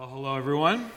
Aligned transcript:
Well, 0.00 0.08
hello, 0.08 0.34
everyone. 0.34 0.90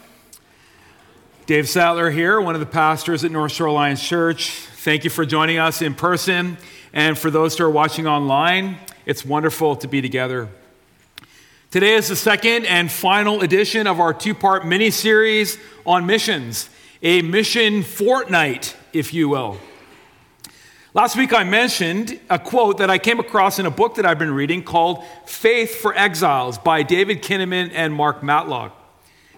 Dave 1.46 1.68
Sattler 1.68 2.10
here, 2.10 2.40
one 2.40 2.56
of 2.56 2.62
the 2.62 2.66
pastors 2.66 3.26
at 3.26 3.32
North 3.32 3.52
Shore 3.52 3.68
Alliance 3.68 4.02
Church. 4.02 4.52
Thank 4.52 5.04
you 5.04 5.10
for 5.10 5.26
joining 5.26 5.58
us 5.58 5.82
in 5.82 5.94
person. 5.94 6.58
And 6.94 7.18
for 7.18 7.30
those 7.30 7.58
who 7.58 7.66
are 7.66 7.70
watching 7.70 8.08
online, 8.08 8.78
it's 9.06 9.26
wonderful 9.26 9.76
to 9.76 9.90
be 9.90 10.02
together. 10.02 10.48
Today 11.70 11.96
is 11.96 12.08
the 12.08 12.16
second 12.16 12.66
and 12.66 12.90
final 12.90 13.42
edition 13.42 13.88
of 13.88 14.00
our 14.00 14.14
two 14.14 14.34
part 14.34 14.66
mini 14.66 14.90
series 14.90 15.58
on 15.86 16.06
missions, 16.06 16.70
a 17.02 17.22
mission 17.24 17.84
fortnight, 17.84 18.74
if 18.94 19.14
you 19.14 19.28
will. 19.28 19.58
Last 20.94 21.18
week, 21.18 21.34
I 21.34 21.44
mentioned 21.44 22.22
a 22.30 22.40
quote 22.40 22.78
that 22.78 22.90
I 22.90 23.00
came 23.00 23.20
across 23.20 23.60
in 23.60 23.66
a 23.66 23.72
book 23.72 23.96
that 23.96 24.06
I've 24.06 24.20
been 24.20 24.34
reading 24.34 24.64
called 24.64 25.04
Faith 25.26 25.76
for 25.82 25.94
Exiles 25.94 26.58
by 26.58 26.84
David 26.84 27.22
Kinnaman 27.22 27.70
and 27.74 27.94
Mark 27.94 28.24
Matlock 28.24 28.80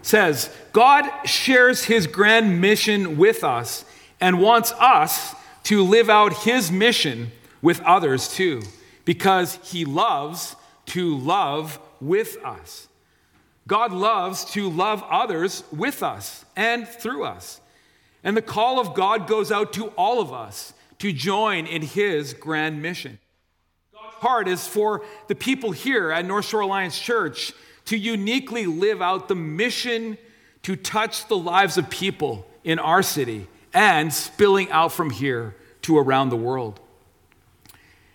says, 0.06 0.50
God 0.72 1.10
shares 1.26 1.86
his 1.86 2.06
grand 2.06 2.62
mission 2.62 3.18
with 3.18 3.44
us 3.44 3.86
and 4.22 4.40
wants 4.40 4.72
us 4.74 5.34
to 5.64 5.84
live 5.84 6.10
out 6.10 6.44
his 6.44 6.72
mission 6.72 7.32
with 7.62 7.82
others 7.82 8.28
too, 8.28 8.62
because 9.04 9.58
he 9.64 9.84
loves 9.84 10.56
to 10.88 11.18
love 11.18 11.80
with 12.00 12.38
us. 12.46 12.88
God 13.68 13.92
loves 13.92 14.46
to 14.52 14.70
love 14.70 15.04
others 15.10 15.64
with 15.72 16.04
us 16.04 16.46
and 16.56 16.88
through 16.88 17.24
us. 17.24 17.60
And 18.24 18.38
the 18.38 18.44
call 18.44 18.80
of 18.80 18.94
God 18.94 19.28
goes 19.28 19.52
out 19.52 19.74
to 19.74 19.88
all 19.98 20.22
of 20.22 20.32
us 20.32 20.74
to 21.00 21.12
join 21.12 21.66
in 21.66 21.82
his 21.82 22.34
grand 22.34 22.80
mission. 22.80 23.18
God's 23.92 24.16
heart 24.18 24.48
is 24.48 24.68
for 24.68 25.04
the 25.28 25.36
people 25.36 25.72
here 25.72 26.12
at 26.12 26.26
North 26.26 26.46
Shore 26.46 26.62
Alliance 26.62 27.00
Church 27.00 27.54
to 27.86 27.98
uniquely 27.98 28.66
live 28.66 29.02
out 29.02 29.28
the 29.28 29.36
mission 29.36 30.18
to 30.64 30.76
touch 30.76 31.28
the 31.28 31.38
lives 31.38 31.78
of 31.78 31.90
people 31.90 32.46
in 32.64 32.80
our 32.80 33.04
city 33.04 33.48
and 33.74 34.12
spilling 34.12 34.70
out 34.72 34.92
from 34.92 35.10
here 35.12 35.56
to 35.84 35.98
around 35.98 36.30
the 36.30 36.36
world. 36.36 36.80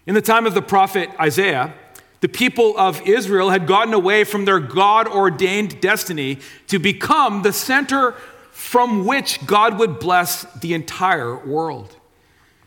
In 0.07 0.15
the 0.15 0.23
time 0.23 0.47
of 0.47 0.55
the 0.55 0.63
prophet 0.63 1.11
Isaiah, 1.21 1.73
the 2.21 2.29
people 2.29 2.77
of 2.77 3.01
Israel 3.07 3.51
had 3.51 3.67
gotten 3.67 3.95
away 3.95 4.25
from 4.25 4.45
their 4.45 4.59
God 4.59 5.07
ordained 5.07 5.81
destiny 5.81 6.39
to 6.67 6.79
become 6.79 7.43
the 7.43 7.53
center 7.53 8.13
from 8.51 9.07
which 9.07 9.47
God 9.47 9.79
would 9.79 9.99
bless 9.99 10.43
the 10.55 10.75
entire 10.75 11.37
world. 11.37 11.97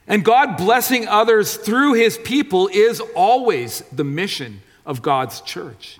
And 0.07 0.23
God 0.23 0.57
blessing 0.57 1.07
others 1.07 1.55
through 1.55 1.93
his 1.93 2.17
people 2.17 2.69
is 2.71 2.99
always 3.15 3.81
the 3.91 4.03
mission 4.03 4.61
of 4.85 5.01
God's 5.01 5.41
church. 5.41 5.99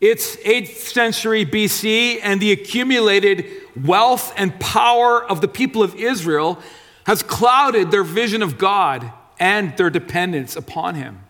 It's 0.00 0.36
8th 0.36 0.76
century 0.76 1.44
BC, 1.44 2.20
and 2.22 2.40
the 2.40 2.52
accumulated 2.52 3.46
wealth 3.84 4.32
and 4.36 4.58
power 4.58 5.22
of 5.22 5.40
the 5.40 5.48
people 5.48 5.82
of 5.82 5.94
Israel 5.94 6.58
has 7.06 7.22
clouded 7.22 7.90
their 7.90 8.04
vision 8.04 8.42
of 8.42 8.56
God 8.56 9.12
and 9.38 9.76
their 9.76 9.90
dependence 9.90 10.56
upon 10.56 10.94
Him. 10.94 11.20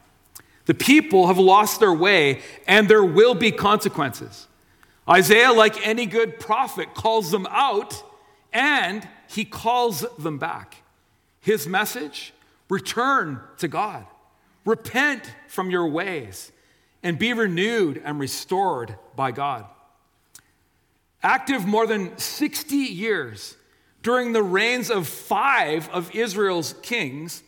The 0.66 0.74
people 0.74 1.26
have 1.26 1.38
lost 1.38 1.80
their 1.80 1.92
way, 1.92 2.42
and 2.66 2.88
there 2.88 3.04
will 3.04 3.34
be 3.34 3.50
consequences. 3.50 4.46
Isaiah, 5.08 5.52
like 5.52 5.84
any 5.84 6.06
good 6.06 6.38
prophet, 6.38 6.94
calls 6.94 7.32
them 7.32 7.46
out 7.50 8.04
and 8.52 9.08
he 9.28 9.44
calls 9.44 10.04
them 10.18 10.38
back. 10.38 10.82
His 11.40 11.66
message 11.66 12.32
return 12.68 13.40
to 13.58 13.68
God, 13.68 14.06
repent 14.64 15.34
from 15.48 15.70
your 15.70 15.88
ways 15.88 16.52
and 17.02 17.18
be 17.18 17.32
renewed 17.32 18.00
and 18.04 18.18
restored 18.18 18.96
by 19.16 19.32
God. 19.32 19.66
Active 21.22 21.66
more 21.66 21.86
than 21.86 22.16
60 22.16 22.76
years 22.76 23.56
during 24.02 24.32
the 24.32 24.42
reigns 24.42 24.90
of 24.90 25.06
five 25.06 25.88
of 25.90 26.14
Israel's 26.14 26.74
kings, 26.82 27.42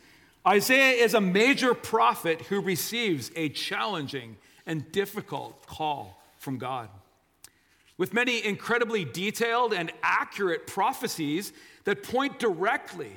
Isaiah 0.47 1.03
is 1.03 1.15
a 1.15 1.21
major 1.21 1.73
prophet 1.73 2.43
who 2.43 2.61
receives 2.61 3.31
a 3.37 3.49
challenging 3.49 4.37
and 4.67 4.91
difficult 4.93 5.67
call 5.67 6.23
from 6.39 6.59
God. 6.59 6.89
With 7.97 8.13
many 8.13 8.45
incredibly 8.45 9.05
detailed 9.05 9.73
and 9.73 9.93
accurate 10.03 10.67
prophecies 10.67 11.53
that 11.85 12.03
point 12.03 12.39
directly 12.39 13.13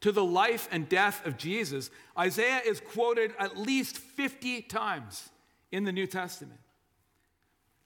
to 0.00 0.12
the 0.12 0.24
life 0.24 0.68
and 0.72 0.88
death 0.88 1.24
of 1.26 1.36
Jesus, 1.36 1.90
Isaiah 2.18 2.62
is 2.64 2.80
quoted 2.80 3.34
at 3.38 3.58
least 3.58 3.98
50 3.98 4.62
times 4.62 5.28
in 5.72 5.84
the 5.84 5.92
New 5.92 6.06
Testament. 6.06 6.60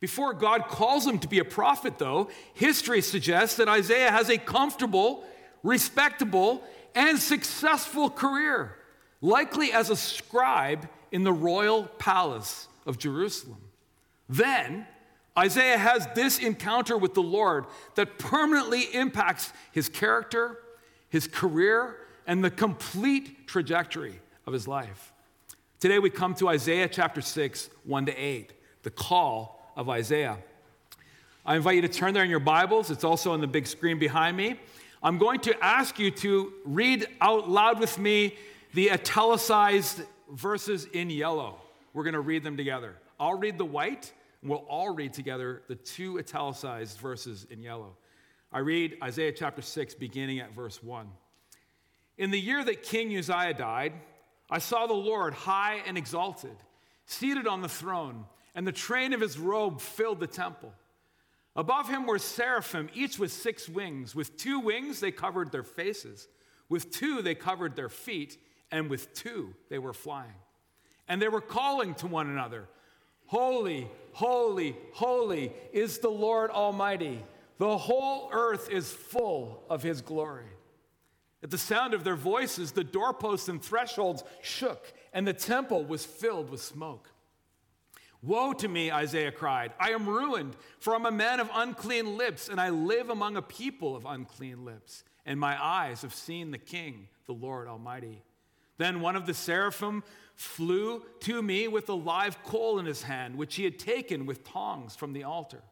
Before 0.00 0.34
God 0.34 0.68
calls 0.68 1.06
him 1.06 1.18
to 1.20 1.28
be 1.28 1.38
a 1.38 1.44
prophet, 1.46 1.98
though, 1.98 2.28
history 2.52 3.00
suggests 3.00 3.56
that 3.56 3.68
Isaiah 3.68 4.10
has 4.10 4.28
a 4.28 4.36
comfortable, 4.36 5.24
respectable, 5.62 6.62
and 6.94 7.18
successful 7.18 8.10
career, 8.10 8.76
likely 9.22 9.72
as 9.72 9.88
a 9.88 9.96
scribe 9.96 10.88
in 11.10 11.24
the 11.24 11.32
royal 11.32 11.84
palace 11.84 12.68
of 12.84 12.98
Jerusalem. 12.98 13.62
Then, 14.28 14.86
Isaiah 15.38 15.78
has 15.78 16.06
this 16.14 16.38
encounter 16.38 16.98
with 16.98 17.14
the 17.14 17.22
Lord 17.22 17.64
that 17.94 18.18
permanently 18.18 18.82
impacts 18.94 19.54
his 19.72 19.88
character, 19.88 20.58
his 21.08 21.26
career, 21.26 21.96
and 22.26 22.44
the 22.44 22.50
complete 22.50 23.46
trajectory 23.46 24.20
of 24.46 24.52
his 24.52 24.68
life. 24.68 25.13
Today 25.84 25.98
we 25.98 26.08
come 26.08 26.34
to 26.36 26.48
Isaiah 26.48 26.88
chapter 26.88 27.20
6, 27.20 27.68
1 27.84 28.06
to 28.06 28.16
8, 28.16 28.54
the 28.84 28.90
call 28.90 29.70
of 29.76 29.90
Isaiah. 29.90 30.38
I 31.44 31.56
invite 31.56 31.76
you 31.76 31.82
to 31.82 31.88
turn 31.88 32.14
there 32.14 32.24
in 32.24 32.30
your 32.30 32.40
Bibles. 32.40 32.90
It's 32.90 33.04
also 33.04 33.32
on 33.32 33.42
the 33.42 33.46
big 33.46 33.66
screen 33.66 33.98
behind 33.98 34.34
me. 34.34 34.58
I'm 35.02 35.18
going 35.18 35.40
to 35.40 35.62
ask 35.62 35.98
you 35.98 36.10
to 36.10 36.54
read 36.64 37.06
out 37.20 37.50
loud 37.50 37.80
with 37.80 37.98
me 37.98 38.34
the 38.72 38.92
italicized 38.92 40.00
verses 40.32 40.86
in 40.86 41.10
yellow. 41.10 41.60
We're 41.92 42.04
going 42.04 42.14
to 42.14 42.20
read 42.20 42.44
them 42.44 42.56
together. 42.56 42.94
I'll 43.20 43.36
read 43.36 43.58
the 43.58 43.66
white, 43.66 44.10
and 44.40 44.50
we'll 44.50 44.60
all 44.60 44.94
read 44.94 45.12
together 45.12 45.64
the 45.68 45.74
two 45.74 46.18
italicized 46.18 46.96
verses 46.96 47.46
in 47.50 47.62
yellow. 47.62 47.94
I 48.50 48.60
read 48.60 48.96
Isaiah 49.02 49.32
chapter 49.32 49.60
6, 49.60 49.92
beginning 49.96 50.38
at 50.38 50.54
verse 50.54 50.82
1. 50.82 51.08
In 52.16 52.30
the 52.30 52.40
year 52.40 52.64
that 52.64 52.84
King 52.84 53.14
Uzziah 53.14 53.52
died, 53.52 53.92
I 54.50 54.58
saw 54.58 54.86
the 54.86 54.94
Lord 54.94 55.34
high 55.34 55.82
and 55.86 55.96
exalted, 55.96 56.56
seated 57.06 57.46
on 57.46 57.62
the 57.62 57.68
throne, 57.68 58.24
and 58.54 58.66
the 58.66 58.72
train 58.72 59.12
of 59.12 59.20
his 59.20 59.38
robe 59.38 59.80
filled 59.80 60.20
the 60.20 60.26
temple. 60.26 60.72
Above 61.56 61.88
him 61.88 62.06
were 62.06 62.18
seraphim, 62.18 62.88
each 62.94 63.18
with 63.18 63.32
six 63.32 63.68
wings. 63.68 64.14
With 64.14 64.36
two 64.36 64.60
wings 64.60 65.00
they 65.00 65.12
covered 65.12 65.52
their 65.52 65.62
faces, 65.62 66.28
with 66.68 66.90
two 66.90 67.22
they 67.22 67.34
covered 67.34 67.76
their 67.76 67.88
feet, 67.88 68.38
and 68.70 68.90
with 68.90 69.12
two 69.14 69.54
they 69.70 69.78
were 69.78 69.92
flying. 69.92 70.34
And 71.08 71.20
they 71.20 71.28
were 71.28 71.40
calling 71.40 71.94
to 71.96 72.06
one 72.06 72.28
another 72.28 72.68
Holy, 73.26 73.90
holy, 74.12 74.76
holy 74.92 75.52
is 75.72 75.98
the 75.98 76.10
Lord 76.10 76.50
Almighty. 76.50 77.22
The 77.58 77.78
whole 77.78 78.28
earth 78.32 78.68
is 78.70 78.92
full 78.92 79.64
of 79.70 79.82
his 79.82 80.02
glory. 80.02 80.50
At 81.44 81.50
the 81.50 81.58
sound 81.58 81.92
of 81.92 82.04
their 82.04 82.16
voices, 82.16 82.72
the 82.72 82.82
doorposts 82.82 83.50
and 83.50 83.62
thresholds 83.62 84.24
shook, 84.40 84.90
and 85.12 85.28
the 85.28 85.34
temple 85.34 85.84
was 85.84 86.02
filled 86.02 86.48
with 86.48 86.62
smoke. 86.62 87.10
Woe 88.22 88.54
to 88.54 88.66
me, 88.66 88.90
Isaiah 88.90 89.30
cried. 89.30 89.72
I 89.78 89.90
am 89.90 90.08
ruined, 90.08 90.56
for 90.78 90.94
I'm 90.94 91.04
a 91.04 91.10
man 91.10 91.40
of 91.40 91.50
unclean 91.52 92.16
lips, 92.16 92.48
and 92.48 92.58
I 92.58 92.70
live 92.70 93.10
among 93.10 93.36
a 93.36 93.42
people 93.42 93.94
of 93.94 94.06
unclean 94.06 94.64
lips, 94.64 95.04
and 95.26 95.38
my 95.38 95.62
eyes 95.62 96.00
have 96.00 96.14
seen 96.14 96.50
the 96.50 96.56
King, 96.56 97.08
the 97.26 97.34
Lord 97.34 97.68
Almighty. 97.68 98.22
Then 98.78 99.02
one 99.02 99.14
of 99.14 99.26
the 99.26 99.34
seraphim 99.34 100.02
flew 100.34 101.04
to 101.20 101.42
me 101.42 101.68
with 101.68 101.90
a 101.90 101.94
live 101.94 102.42
coal 102.42 102.78
in 102.78 102.86
his 102.86 103.02
hand, 103.02 103.36
which 103.36 103.56
he 103.56 103.64
had 103.64 103.78
taken 103.78 104.24
with 104.24 104.44
tongs 104.44 104.96
from 104.96 105.12
the 105.12 105.24
altar. 105.24 105.62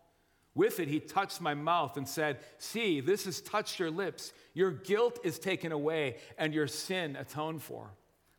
With 0.55 0.81
it, 0.81 0.89
he 0.89 1.01
touched 1.01 1.41
my 1.41 1.55
mouth 1.55 1.97
and 1.97 2.07
said, 2.07 2.41
See, 2.59 3.01
this 3.01 3.25
has 3.25 3.41
touched 3.41 3.79
your 3.79 3.91
lips. 3.91 4.33
Your 4.53 4.71
guilt 4.71 5.19
is 5.25 5.39
taken 5.39 5.73
away 5.73 6.17
and 6.37 6.53
your 6.53 6.67
sin 6.67 7.17
atoned 7.17 7.63
for. 7.63 7.91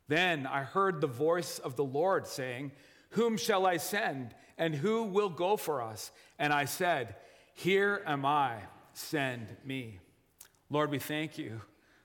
Then 0.07 0.45
I 0.45 0.63
heard 0.63 1.01
the 1.01 1.07
voice 1.07 1.57
of 1.60 1.75
the 1.75 1.83
Lord 1.83 2.27
saying, 2.27 2.71
Whom 3.12 3.38
shall 3.38 3.65
I 3.65 3.77
send? 3.77 4.36
And 4.57 4.75
who 4.75 5.04
will 5.04 5.30
go 5.30 5.57
for 5.57 5.81
us? 5.81 6.12
And 6.38 6.54
I 6.54 6.65
said, 6.65 7.15
Here 7.56 8.04
am 8.06 8.25
I, 8.25 8.57
send 8.94 9.48
me. 9.66 10.00
Lord, 10.69 10.92
we 10.92 11.00
thank 11.00 11.38
you 11.39 11.62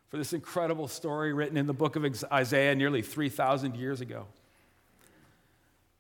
for 0.09 0.17
this 0.17 0.33
incredible 0.33 0.89
story 0.89 1.35
written 1.35 1.59
in 1.59 1.67
the 1.67 1.75
book 1.75 1.97
of 1.97 2.25
Isaiah 2.33 2.75
nearly 2.75 3.03
3,000 3.03 3.77
years 3.77 4.01
ago. 4.01 4.27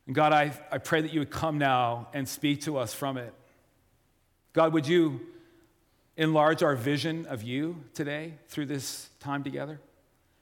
And 0.06 0.14
God, 0.14 0.32
I, 0.32 0.52
I 0.72 0.78
pray 0.78 1.02
that 1.02 1.12
you 1.12 1.20
would 1.20 1.31
come 1.31 1.58
now 1.58 2.08
and 2.14 2.26
speak 2.26 2.62
to 2.62 2.78
us 2.78 2.94
from 2.94 3.19
it. 3.19 3.34
God, 4.53 4.73
would 4.73 4.87
you 4.87 5.21
enlarge 6.17 6.62
our 6.62 6.75
vision 6.75 7.27
of 7.27 7.43
you 7.43 7.85
today 7.95 8.35
through 8.49 8.67
this 8.67 9.09
time 9.21 9.45
together? 9.45 9.81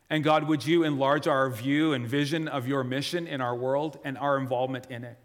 And 0.08 0.22
God, 0.22 0.44
would 0.44 0.64
you 0.66 0.84
enlarge 0.84 1.26
our 1.26 1.50
view 1.50 1.92
and 1.92 2.06
vision 2.06 2.48
of 2.48 2.68
your 2.68 2.84
mission 2.84 3.26
in 3.26 3.40
our 3.40 3.54
world 3.54 3.98
and 4.04 4.16
our 4.16 4.38
involvement 4.38 4.86
in 4.90 5.04
it? 5.04 5.18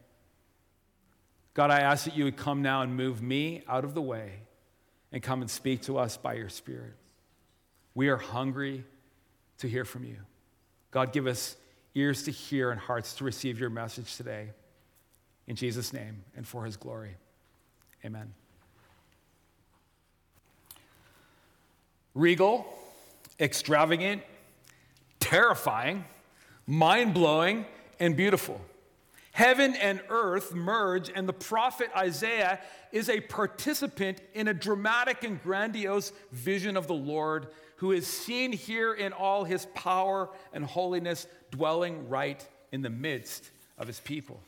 God, 1.53 1.69
I 1.69 1.81
ask 1.81 2.05
that 2.05 2.15
you 2.15 2.23
would 2.23 2.37
come 2.37 2.61
now 2.61 2.81
and 2.81 2.95
move 2.95 3.21
me 3.21 3.63
out 3.67 3.83
of 3.83 3.93
the 3.93 4.01
way 4.01 4.31
and 5.11 5.21
come 5.21 5.41
and 5.41 5.51
speak 5.51 5.81
to 5.83 5.97
us 5.97 6.17
by 6.17 6.33
your 6.33 6.49
Spirit. 6.49 6.93
We 7.93 8.09
are 8.09 8.17
hungry 8.17 8.85
to 9.59 9.67
hear 9.67 9.85
from 9.85 10.05
you. 10.05 10.17
God, 10.91 11.11
give 11.13 11.27
us 11.27 11.57
ears 11.93 12.23
to 12.23 12.31
hear 12.31 12.71
and 12.71 12.79
hearts 12.79 13.15
to 13.15 13.23
receive 13.23 13.59
your 13.59 13.69
message 13.69 14.15
today. 14.15 14.51
In 15.47 15.55
Jesus' 15.55 15.91
name 15.91 16.23
and 16.35 16.47
for 16.47 16.63
his 16.65 16.77
glory. 16.77 17.15
Amen. 18.05 18.33
Regal, 22.13 22.65
extravagant, 23.39 24.21
terrifying, 25.19 26.05
mind 26.67 27.13
blowing, 27.13 27.65
and 27.99 28.15
beautiful. 28.17 28.59
Heaven 29.31 29.75
and 29.75 30.01
earth 30.09 30.53
merge, 30.53 31.09
and 31.09 31.27
the 31.27 31.33
prophet 31.33 31.89
Isaiah 31.95 32.59
is 32.91 33.09
a 33.09 33.21
participant 33.21 34.19
in 34.33 34.49
a 34.49 34.53
dramatic 34.53 35.23
and 35.23 35.41
grandiose 35.41 36.11
vision 36.31 36.75
of 36.75 36.87
the 36.87 36.93
Lord, 36.93 37.47
who 37.77 37.93
is 37.93 38.05
seen 38.05 38.51
here 38.51 38.93
in 38.93 39.13
all 39.13 39.45
his 39.45 39.65
power 39.73 40.29
and 40.53 40.65
holiness, 40.65 41.27
dwelling 41.49 42.09
right 42.09 42.45
in 42.71 42.81
the 42.81 42.89
midst 42.89 43.49
of 43.77 43.87
his 43.87 43.99
people. 44.01 44.41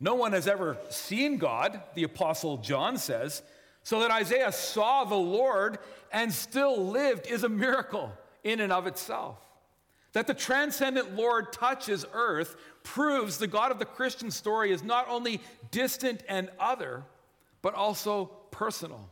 No 0.00 0.14
one 0.14 0.32
has 0.32 0.46
ever 0.46 0.76
seen 0.90 1.38
God, 1.38 1.80
the 1.94 2.04
Apostle 2.04 2.58
John 2.58 2.98
says, 2.98 3.42
so 3.88 4.00
that 4.00 4.10
Isaiah 4.10 4.52
saw 4.52 5.04
the 5.04 5.14
Lord 5.14 5.78
and 6.12 6.30
still 6.30 6.88
lived 6.88 7.26
is 7.26 7.42
a 7.42 7.48
miracle 7.48 8.12
in 8.44 8.60
and 8.60 8.70
of 8.70 8.86
itself. 8.86 9.38
That 10.12 10.26
the 10.26 10.34
transcendent 10.34 11.16
Lord 11.16 11.54
touches 11.54 12.04
earth 12.12 12.56
proves 12.82 13.38
the 13.38 13.46
God 13.46 13.72
of 13.72 13.78
the 13.78 13.86
Christian 13.86 14.30
story 14.30 14.72
is 14.72 14.82
not 14.82 15.08
only 15.08 15.40
distant 15.70 16.22
and 16.28 16.50
other, 16.60 17.02
but 17.62 17.72
also 17.72 18.26
personal 18.50 19.08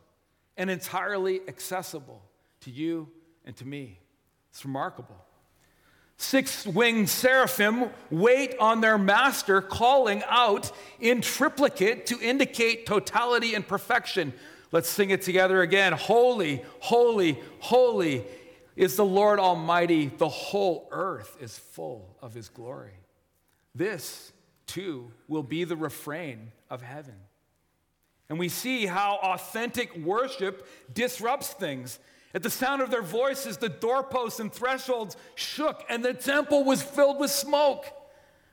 and 0.59 0.69
entirely 0.69 1.41
accessible 1.49 2.21
to 2.61 2.71
you 2.71 3.09
and 3.47 3.57
to 3.57 3.67
me. 3.67 3.99
It's 4.51 4.63
remarkable. 4.63 5.25
Six 6.19 6.67
winged 6.67 7.09
seraphim 7.09 7.89
wait 8.11 8.55
on 8.61 8.83
their 8.83 8.99
master, 8.99 9.63
calling 9.63 10.23
out 10.29 10.71
in 11.01 11.23
triplicate 11.23 12.05
to 12.09 12.21
indicate 12.21 12.85
totality 12.85 13.55
and 13.55 13.67
perfection. 13.67 14.35
Let's 14.73 14.89
sing 14.89 15.11
it 15.11 15.23
together 15.23 15.63
again. 15.63 15.93
Holy, 15.93 16.63
holy, 16.81 17.39
holy 17.61 18.25
is 18.75 18.97
the 18.97 19.05
Lord 19.05 19.39
Almighty. 19.39 20.07
The 20.09 20.29
whole 20.29 20.89
earth 20.91 21.37
is 21.41 21.59
full 21.59 22.17
of 22.21 22.35
his 22.35 22.49
glory. 22.49 22.99
This, 23.75 24.33
too, 24.67 25.13
will 25.29 25.43
be 25.43 25.65
the 25.65 25.77
refrain 25.77 26.53
of 26.69 26.83
heaven. 26.83 27.15
And 28.29 28.39
we 28.39 28.49
see 28.49 28.87
how 28.87 29.19
authentic 29.23 29.97
worship 29.97 30.67
disrupts 30.93 31.51
things. 31.51 31.99
At 32.35 32.43
the 32.43 32.51
sound 32.51 32.83
of 32.83 32.91
their 32.91 33.03
voices, 33.03 33.57
the 33.57 33.69
doorposts 33.69 34.41
and 34.41 34.53
thresholds 34.53 35.17
shook, 35.37 35.85
and 35.89 36.05
the 36.05 36.13
temple 36.13 36.65
was 36.65 36.83
filled 36.83 37.19
with 37.19 37.31
smoke. 37.31 37.87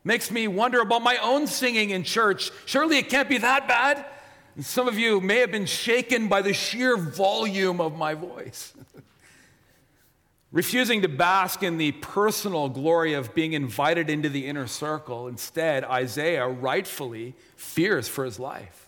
Makes 0.04 0.32
me 0.32 0.48
wonder 0.48 0.80
about 0.82 1.02
my 1.02 1.18
own 1.18 1.48
singing 1.48 1.90
in 1.90 2.04
church. 2.04 2.52
Surely 2.66 2.98
it 2.98 3.10
can't 3.10 3.28
be 3.28 3.40
that 3.40 3.68
bad. 3.68 4.06
And 4.56 4.66
some 4.66 4.88
of 4.88 4.98
you 4.98 5.20
may 5.20 5.40
have 5.40 5.52
been 5.52 5.66
shaken 5.66 6.28
by 6.28 6.42
the 6.42 6.54
sheer 6.54 6.96
volume 6.98 7.82
of 7.82 7.98
my 7.98 8.14
voice. 8.14 8.74
Refusing 10.52 11.02
to 11.02 11.08
bask 11.08 11.64
in 11.64 11.80
the 11.80 11.94
personal 11.94 12.70
glory 12.70 13.14
of 13.14 13.34
being 13.34 13.54
invited 13.54 14.10
into 14.10 14.30
the 14.30 14.46
inner 14.46 14.68
circle, 14.68 15.28
instead, 15.28 15.84
Isaiah 15.84 16.48
rightfully 16.48 17.34
fears 17.56 18.08
for 18.08 18.24
his 18.24 18.38
life. 18.40 18.88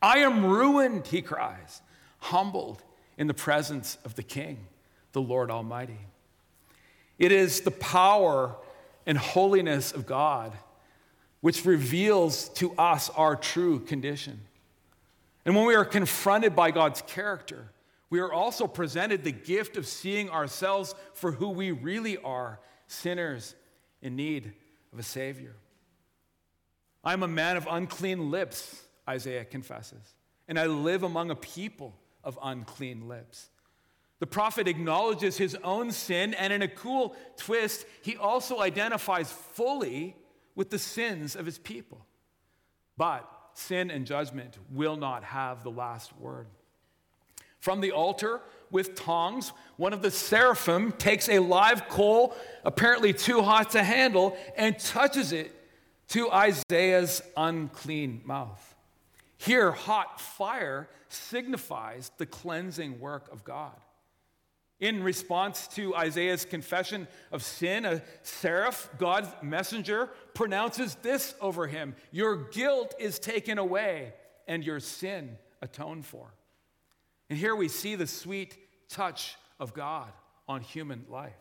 I 0.00 0.18
am 0.18 0.46
ruined, 0.46 1.06
he 1.06 1.20
cries, 1.20 1.82
humbled 2.20 2.82
in 3.18 3.26
the 3.26 3.34
presence 3.34 3.98
of 4.04 4.14
the 4.14 4.22
King, 4.22 4.66
the 5.12 5.20
Lord 5.20 5.50
Almighty. 5.50 5.98
It 7.18 7.32
is 7.32 7.60
the 7.60 7.70
power 7.70 8.56
and 9.06 9.18
holiness 9.18 9.92
of 9.92 10.06
God 10.06 10.52
which 11.42 11.66
reveals 11.66 12.48
to 12.48 12.72
us 12.78 13.10
our 13.10 13.36
true 13.36 13.78
condition. 13.80 14.40
And 15.44 15.54
when 15.54 15.66
we 15.66 15.74
are 15.74 15.84
confronted 15.84 16.56
by 16.56 16.70
God's 16.70 17.02
character, 17.02 17.70
we 18.10 18.20
are 18.20 18.32
also 18.32 18.66
presented 18.66 19.24
the 19.24 19.32
gift 19.32 19.76
of 19.76 19.86
seeing 19.86 20.30
ourselves 20.30 20.94
for 21.14 21.32
who 21.32 21.50
we 21.50 21.70
really 21.70 22.16
are 22.18 22.60
sinners 22.86 23.54
in 24.00 24.16
need 24.16 24.52
of 24.92 24.98
a 24.98 25.02
Savior. 25.02 25.56
I'm 27.02 27.22
a 27.22 27.28
man 27.28 27.56
of 27.56 27.66
unclean 27.70 28.30
lips, 28.30 28.82
Isaiah 29.08 29.44
confesses, 29.44 30.14
and 30.48 30.58
I 30.58 30.66
live 30.66 31.02
among 31.02 31.30
a 31.30 31.36
people 31.36 31.94
of 32.22 32.38
unclean 32.42 33.08
lips. 33.08 33.50
The 34.20 34.26
prophet 34.26 34.68
acknowledges 34.68 35.36
his 35.36 35.56
own 35.62 35.90
sin, 35.90 36.32
and 36.34 36.52
in 36.52 36.62
a 36.62 36.68
cool 36.68 37.14
twist, 37.36 37.84
he 38.00 38.16
also 38.16 38.60
identifies 38.60 39.30
fully 39.30 40.16
with 40.54 40.70
the 40.70 40.78
sins 40.78 41.36
of 41.36 41.44
his 41.44 41.58
people. 41.58 42.06
But 42.96 43.28
sin 43.54 43.90
and 43.90 44.06
judgment 44.06 44.58
will 44.70 44.96
not 44.96 45.24
have 45.24 45.62
the 45.62 45.70
last 45.70 46.16
word. 46.18 46.46
From 47.60 47.80
the 47.80 47.92
altar 47.92 48.40
with 48.70 48.94
tongs, 48.94 49.52
one 49.76 49.92
of 49.92 50.02
the 50.02 50.10
seraphim 50.10 50.92
takes 50.92 51.28
a 51.28 51.38
live 51.38 51.88
coal, 51.88 52.34
apparently 52.64 53.12
too 53.12 53.40
hot 53.40 53.70
to 53.70 53.82
handle, 53.82 54.36
and 54.56 54.78
touches 54.78 55.32
it 55.32 55.54
to 56.08 56.30
Isaiah's 56.30 57.22
unclean 57.36 58.20
mouth. 58.24 58.74
Here, 59.38 59.72
hot 59.72 60.20
fire 60.20 60.88
signifies 61.08 62.10
the 62.18 62.26
cleansing 62.26 63.00
work 63.00 63.32
of 63.32 63.44
God. 63.44 63.72
In 64.80 65.02
response 65.02 65.68
to 65.68 65.94
Isaiah's 65.94 66.44
confession 66.44 67.06
of 67.30 67.42
sin, 67.42 67.84
a 67.84 68.02
seraph, 68.22 68.90
God's 68.98 69.28
messenger, 69.42 70.10
pronounces 70.34 70.96
this 70.96 71.34
over 71.40 71.66
him 71.66 71.94
Your 72.10 72.36
guilt 72.36 72.94
is 72.98 73.18
taken 73.18 73.58
away, 73.58 74.12
and 74.48 74.64
your 74.64 74.80
sin 74.80 75.38
atoned 75.62 76.06
for. 76.06 76.34
And 77.30 77.38
here 77.38 77.56
we 77.56 77.68
see 77.68 77.94
the 77.94 78.06
sweet 78.06 78.56
touch 78.88 79.36
of 79.58 79.72
God 79.74 80.12
on 80.46 80.60
human 80.60 81.04
life. 81.08 81.32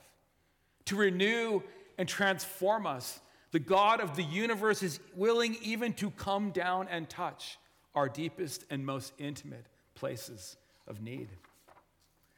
To 0.86 0.95
renew 0.95 1.62
and 1.97 2.07
transform 2.07 2.86
us, 2.86 3.19
the 3.51 3.59
God 3.59 4.00
of 4.00 4.15
the 4.15 4.24
universe 4.24 4.81
is 4.81 5.00
willing 5.15 5.57
even 5.62 5.94
to 5.94 6.09
come 6.12 6.51
down 6.51 6.88
and 6.89 7.09
touch 7.09 7.57
our 7.94 8.09
deepest 8.09 8.65
and 8.69 8.86
most 8.86 9.13
intimate 9.19 9.65
places 9.96 10.58
of 10.88 11.01
need. 11.01 11.29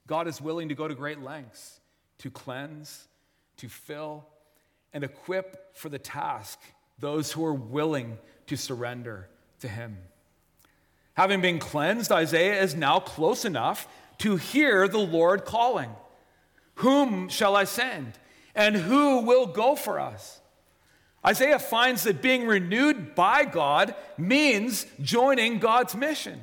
God 0.08 0.28
is 0.28 0.42
willing 0.42 0.70
to 0.70 0.76
go 0.76 0.88
to 0.88 0.96
great 0.96 1.22
lengths 1.22 1.80
to 2.20 2.32
cleanse, 2.32 3.08
to 3.58 3.70
fill, 3.70 4.26
and 4.94 5.04
equip 5.04 5.76
for 5.76 5.90
the 5.90 6.00
task 6.00 6.60
those 7.00 7.32
who 7.32 7.46
are 7.46 7.54
willing 7.54 8.18
to 8.48 8.56
surrender 8.56 9.28
to 9.60 9.68
Him. 9.68 9.98
Having 11.16 11.42
been 11.42 11.60
cleansed, 11.60 12.12
Isaiah 12.12 12.62
is 12.62 12.76
now 12.76 13.00
close 13.00 13.46
enough 13.46 13.88
to 14.20 14.38
hear 14.38 14.88
the 14.88 14.98
Lord 14.98 15.46
calling 15.46 15.90
Whom 16.76 17.30
shall 17.30 17.56
I 17.56 17.64
send? 17.64 18.14
And 18.54 18.76
who 18.76 19.22
will 19.22 19.48
go 19.48 19.76
for 19.76 20.00
us? 20.00 20.40
Isaiah 21.26 21.60
finds 21.60 22.04
that 22.04 22.22
being 22.22 22.46
renewed 22.46 23.16
by 23.16 23.44
God 23.46 23.96
means 24.18 24.86
joining 25.02 25.60
God's 25.60 25.96
mission. 25.96 26.42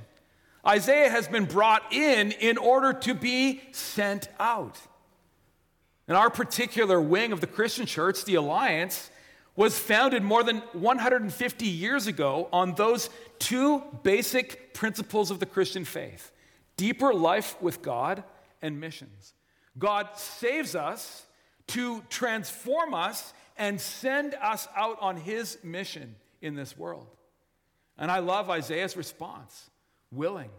Isaiah 0.67 1.11
has 1.11 1.27
been 1.27 1.45
brought 1.45 1.93
in 1.93 2.33
in 2.33 2.57
order 2.57 2.93
to 2.93 3.15
be 3.15 3.63
sent 3.73 4.29
out. 4.39 4.79
In 6.09 6.15
our 6.15 6.31
particular 6.31 7.01
wing 7.01 7.33
of 7.33 7.41
the 7.41 7.47
Christian 7.47 7.87
church, 7.87 8.25
the 8.25 8.37
Alliance, 8.37 9.11
was 9.57 9.79
founded 9.79 10.23
more 10.23 10.43
than 10.43 10.59
150 10.73 11.67
years 11.67 12.07
ago 12.07 12.49
on 12.53 12.75
those 12.75 13.11
two 13.39 13.83
basic 14.03 14.73
principles 14.73 15.31
of 15.31 15.41
the 15.41 15.47
Christian 15.47 15.85
faith 15.85 16.31
deeper 16.77 17.13
life 17.13 17.61
with 17.61 17.83
God 17.83 18.25
and 18.61 18.81
missions. 18.81 19.35
God 19.79 20.09
saves 20.17 20.75
us 20.75 21.27
to 21.69 22.03
transform 22.09 22.95
us 22.95 23.33
and 23.57 23.81
send 23.81 24.35
us 24.35 24.67
out 24.75 24.99
on 25.01 25.17
his 25.17 25.59
mission 25.63 26.17
in 26.41 26.55
this 26.55 26.77
world. 26.77 27.07
And 27.99 28.11
I 28.11 28.19
love 28.19 28.51
Isaiah's 28.51 28.97
response 28.97 29.71
willing, 30.13 30.51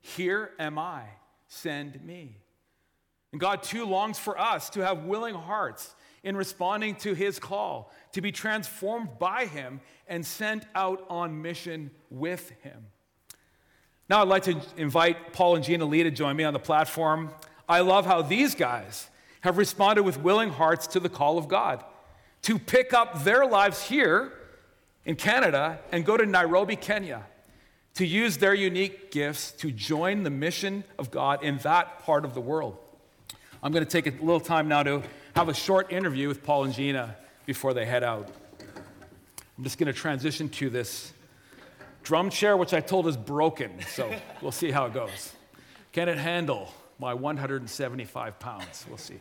here 0.00 0.50
am 0.58 0.78
I, 0.78 1.04
send 1.48 2.04
me. 2.04 2.36
And 3.32 3.40
God 3.40 3.62
too 3.62 3.84
longs 3.84 4.18
for 4.18 4.38
us 4.38 4.70
to 4.70 4.80
have 4.80 5.04
willing 5.04 5.34
hearts 5.34 5.94
in 6.22 6.36
responding 6.36 6.96
to 6.96 7.14
his 7.14 7.38
call, 7.38 7.92
to 8.12 8.20
be 8.20 8.32
transformed 8.32 9.18
by 9.18 9.46
him 9.46 9.80
and 10.08 10.26
sent 10.26 10.64
out 10.74 11.04
on 11.08 11.40
mission 11.40 11.90
with 12.10 12.50
him. 12.62 12.86
Now, 14.08 14.22
I'd 14.22 14.28
like 14.28 14.44
to 14.44 14.60
invite 14.76 15.32
Paul 15.32 15.56
and 15.56 15.64
Gina 15.64 15.84
Lee 15.84 16.02
to 16.02 16.10
join 16.10 16.36
me 16.36 16.44
on 16.44 16.52
the 16.52 16.58
platform. 16.58 17.30
I 17.68 17.80
love 17.80 18.06
how 18.06 18.22
these 18.22 18.54
guys 18.54 19.08
have 19.40 19.58
responded 19.58 20.02
with 20.02 20.20
willing 20.20 20.50
hearts 20.50 20.86
to 20.88 21.00
the 21.00 21.08
call 21.08 21.38
of 21.38 21.48
God 21.48 21.84
to 22.42 22.58
pick 22.58 22.92
up 22.92 23.24
their 23.24 23.46
lives 23.46 23.82
here 23.82 24.32
in 25.04 25.16
Canada 25.16 25.80
and 25.92 26.04
go 26.04 26.16
to 26.16 26.24
Nairobi, 26.24 26.76
Kenya, 26.76 27.26
to 27.96 28.06
use 28.06 28.36
their 28.36 28.54
unique 28.54 29.10
gifts 29.10 29.52
to 29.52 29.70
join 29.70 30.22
the 30.22 30.30
mission 30.30 30.84
of 30.98 31.10
God 31.10 31.42
in 31.42 31.56
that 31.58 32.00
part 32.00 32.24
of 32.24 32.34
the 32.34 32.40
world. 32.40 32.76
I'm 33.62 33.72
going 33.72 33.84
to 33.84 33.90
take 33.90 34.06
a 34.06 34.10
little 34.22 34.40
time 34.40 34.68
now 34.68 34.82
to 34.82 35.02
have 35.34 35.48
a 35.48 35.54
short 35.54 35.90
interview 35.90 36.28
with 36.28 36.42
Paul 36.42 36.64
and 36.64 36.74
Gina 36.74 37.16
before 37.46 37.72
they 37.72 37.86
head 37.86 38.04
out. 38.04 38.28
I'm 39.56 39.64
just 39.64 39.78
going 39.78 39.86
to 39.86 39.98
transition 39.98 40.50
to 40.50 40.68
this 40.68 41.12
drum 42.02 42.28
chair, 42.28 42.56
which 42.56 42.74
I 42.74 42.80
told 42.80 43.06
is 43.06 43.16
broken, 43.16 43.72
so 43.88 44.14
we'll 44.42 44.52
see 44.52 44.70
how 44.70 44.84
it 44.86 44.92
goes. 44.92 45.32
Can 45.92 46.10
it 46.10 46.18
handle 46.18 46.72
my 46.98 47.14
175 47.14 48.38
pounds? 48.38 48.84
We'll 48.88 48.98
see. 48.98 49.20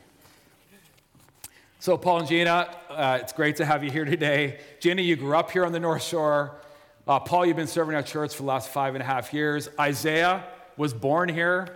So, 1.80 1.98
Paul 1.98 2.20
and 2.20 2.28
Gina, 2.28 2.76
uh, 2.90 3.20
it's 3.22 3.32
great 3.32 3.56
to 3.58 3.66
have 3.66 3.86
you 3.86 3.92
here 3.92 4.06
today. 4.06 4.60
Gina, 4.82 5.02
you 5.02 5.16
grew 5.16 5.38
up 5.38 5.52
here 5.52 5.66
on 5.66 5.72
the 5.72 5.80
North 5.80 6.04
Shore. 6.04 6.58
Uh, 7.08 7.20
Paul, 7.20 7.46
you've 7.46 7.56
been 7.56 7.68
serving 7.68 7.96
our 7.96 8.02
church 8.02 8.34
for 8.34 8.42
the 8.42 8.48
last 8.48 8.70
five 8.70 8.96
and 8.96 9.02
a 9.04 9.06
half 9.06 9.32
years. 9.32 9.70
Isaiah 9.80 10.44
was 10.76 10.92
born 10.92 11.30
here, 11.30 11.68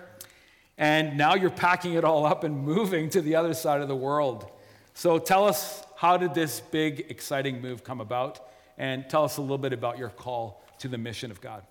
and 0.75 1.19
now 1.19 1.36
you're 1.36 1.51
packing 1.51 1.93
it 1.93 2.03
all 2.03 2.25
up 2.25 2.43
and 2.43 2.63
moving 2.63 3.12
to 3.12 3.21
the 3.21 3.36
other 3.36 3.53
side 3.53 3.81
of 3.81 3.88
the 3.88 3.95
world. 3.95 4.50
So, 4.95 5.19
tell 5.19 5.45
us 5.45 5.83
how 5.95 6.17
did 6.17 6.33
this 6.33 6.59
big, 6.59 7.05
exciting 7.09 7.62
move 7.62 7.83
come 7.83 8.01
about? 8.01 8.39
And 8.79 9.07
tell 9.07 9.24
us 9.24 9.38
a 9.38 9.41
little 9.41 9.59
bit 9.59 9.71
about 9.71 10.00
your 10.00 10.09
call 10.09 10.63
to 10.79 10.88
the 10.88 10.98
mission 10.98 11.29
of 11.29 11.41
God. 11.41 11.62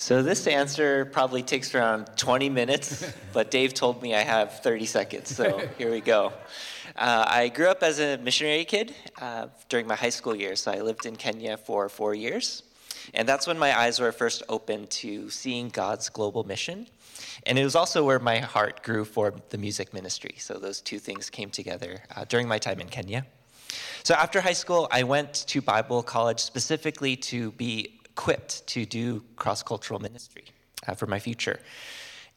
So 0.00 0.22
this 0.22 0.46
answer 0.46 1.06
probably 1.06 1.42
takes 1.42 1.74
around 1.74 2.08
20 2.16 2.48
minutes, 2.50 3.12
but 3.32 3.50
Dave 3.50 3.74
told 3.74 4.00
me 4.00 4.14
I 4.14 4.22
have 4.22 4.60
30 4.60 4.86
seconds, 4.86 5.34
so 5.34 5.58
here 5.76 5.90
we 5.90 6.00
go. 6.00 6.32
Uh, 6.96 7.24
I 7.26 7.48
grew 7.48 7.68
up 7.68 7.82
as 7.82 8.00
a 8.00 8.18
missionary 8.18 8.64
kid 8.64 8.94
uh, 9.20 9.48
during 9.68 9.86
my 9.86 9.94
high 9.94 10.10
school 10.10 10.34
years, 10.34 10.60
so 10.62 10.72
I 10.72 10.80
lived 10.80 11.06
in 11.06 11.16
Kenya 11.16 11.56
for 11.56 11.88
four 11.88 12.14
years. 12.14 12.62
And 13.14 13.28
that's 13.28 13.46
when 13.46 13.58
my 13.58 13.78
eyes 13.78 14.00
were 14.00 14.12
first 14.12 14.42
opened 14.48 14.90
to 14.90 15.30
seeing 15.30 15.68
God's 15.68 16.08
global 16.08 16.44
mission. 16.44 16.86
And 17.46 17.58
it 17.58 17.64
was 17.64 17.74
also 17.74 18.04
where 18.04 18.18
my 18.18 18.38
heart 18.38 18.82
grew 18.82 19.04
for 19.04 19.34
the 19.50 19.58
music 19.58 19.94
ministry. 19.94 20.34
So 20.38 20.54
those 20.54 20.80
two 20.80 20.98
things 20.98 21.30
came 21.30 21.50
together 21.50 22.02
uh, 22.14 22.24
during 22.28 22.48
my 22.48 22.58
time 22.58 22.80
in 22.80 22.88
Kenya. 22.88 23.26
So 24.02 24.14
after 24.14 24.40
high 24.40 24.52
school, 24.52 24.88
I 24.90 25.02
went 25.02 25.32
to 25.48 25.60
Bible 25.60 26.02
college 26.02 26.40
specifically 26.40 27.16
to 27.16 27.52
be 27.52 28.00
equipped 28.04 28.66
to 28.68 28.84
do 28.84 29.22
cross 29.36 29.62
cultural 29.62 30.00
ministry 30.00 30.44
uh, 30.86 30.94
for 30.94 31.06
my 31.06 31.18
future. 31.18 31.60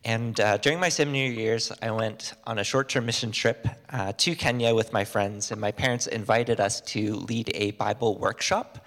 And 0.03 0.39
uh, 0.39 0.58
during 0.58 0.79
my 0.79 0.89
seminary 0.89 1.36
years, 1.36 1.72
I 1.81 1.91
went 1.91 2.34
on 2.48 2.58
a 2.58 2.63
short 2.63 2.89
term 2.89 3.05
mission 3.05 3.31
trip 3.31 3.67
uh, 3.91 4.13
to 4.17 4.36
Kenya 4.36 4.74
with 4.74 4.91
my 4.93 5.05
friends, 5.05 5.51
and 5.51 5.62
my 5.62 5.72
parents 5.72 6.08
invited 6.08 6.60
us 6.60 6.81
to 6.81 7.15
lead 7.15 7.51
a 7.53 7.72
Bible 7.72 8.17
workshop. 8.17 8.86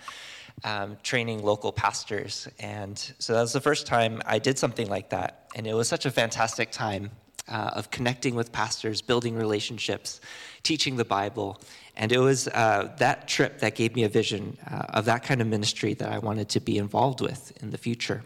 Um, 0.63 0.97
training 1.03 1.43
local 1.43 1.73
pastors. 1.73 2.49
And 2.61 2.97
so 3.19 3.35
that 3.35 3.41
was 3.41 3.53
the 3.53 3.61
first 3.61 3.87
time 3.87 4.23
I 4.25 4.39
did 4.39 4.57
something 4.57 4.89
like 4.89 5.11
that. 5.11 5.51
And 5.57 5.67
it 5.67 5.75
was 5.75 5.89
such 5.89 6.07
a 6.07 6.11
fantastic 6.13 6.71
time 6.71 7.11
uh, 7.49 7.73
of 7.75 7.91
connecting 7.91 8.35
with 8.35 8.53
pastors, 8.53 9.03
building 9.03 9.35
relationships, 9.35 10.21
teaching 10.63 10.97
the 10.97 11.05
Bible. 11.05 11.61
And 11.97 12.13
it 12.13 12.19
was 12.19 12.49
uh, 12.49 12.95
that 12.99 13.29
trip 13.29 13.59
that 13.59 13.75
gave 13.75 13.95
me 13.95 14.05
a 14.05 14.09
vision 14.09 14.57
uh, 14.71 14.87
of 14.91 15.05
that 15.07 15.23
kind 15.23 15.41
of 15.41 15.49
ministry 15.49 15.93
that 15.95 16.11
I 16.11 16.19
wanted 16.19 16.49
to 16.51 16.61
be 16.61 16.79
involved 16.79 17.21
with 17.21 17.53
in 17.63 17.71
the 17.71 17.79
future. 17.79 18.23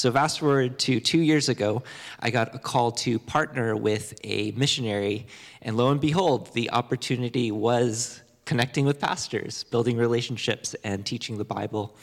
So, 0.00 0.10
fast 0.10 0.40
forward 0.40 0.78
to 0.78 0.98
two 0.98 1.20
years 1.20 1.50
ago, 1.50 1.82
I 2.20 2.30
got 2.30 2.54
a 2.54 2.58
call 2.58 2.90
to 3.04 3.18
partner 3.18 3.76
with 3.76 4.18
a 4.24 4.50
missionary, 4.52 5.26
and 5.60 5.76
lo 5.76 5.90
and 5.90 6.00
behold, 6.00 6.54
the 6.54 6.70
opportunity 6.70 7.52
was 7.52 8.22
connecting 8.46 8.86
with 8.86 8.98
pastors, 8.98 9.64
building 9.64 9.98
relationships, 9.98 10.74
and 10.84 11.04
teaching 11.04 11.36
the 11.36 11.44
Bible. 11.44 11.94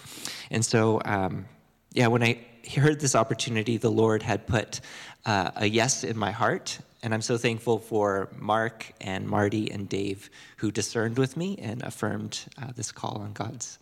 And 0.52 0.64
so, 0.64 1.02
um, 1.06 1.48
yeah, 1.92 2.06
when 2.06 2.22
I 2.22 2.38
heard 2.76 3.00
this 3.00 3.16
opportunity, 3.16 3.78
the 3.78 3.90
Lord 3.90 4.22
had 4.22 4.46
put 4.46 4.80
uh, 5.26 5.50
a 5.56 5.66
yes 5.66 6.04
in 6.04 6.16
my 6.16 6.30
heart. 6.30 6.78
And 7.02 7.16
I'm 7.16 7.24
so 7.24 7.36
thankful 7.36 7.80
for 7.80 8.30
Mark 8.38 8.94
and 9.02 9.28
Marty 9.28 9.72
and 9.72 9.90
Dave 9.90 10.30
who 10.58 10.70
discerned 10.70 11.18
with 11.18 11.36
me 11.36 11.58
and 11.58 11.82
affirmed 11.82 12.46
uh, 12.62 12.74
this 12.76 12.92
call 12.92 13.18
on 13.24 13.34
God's, 13.34 13.80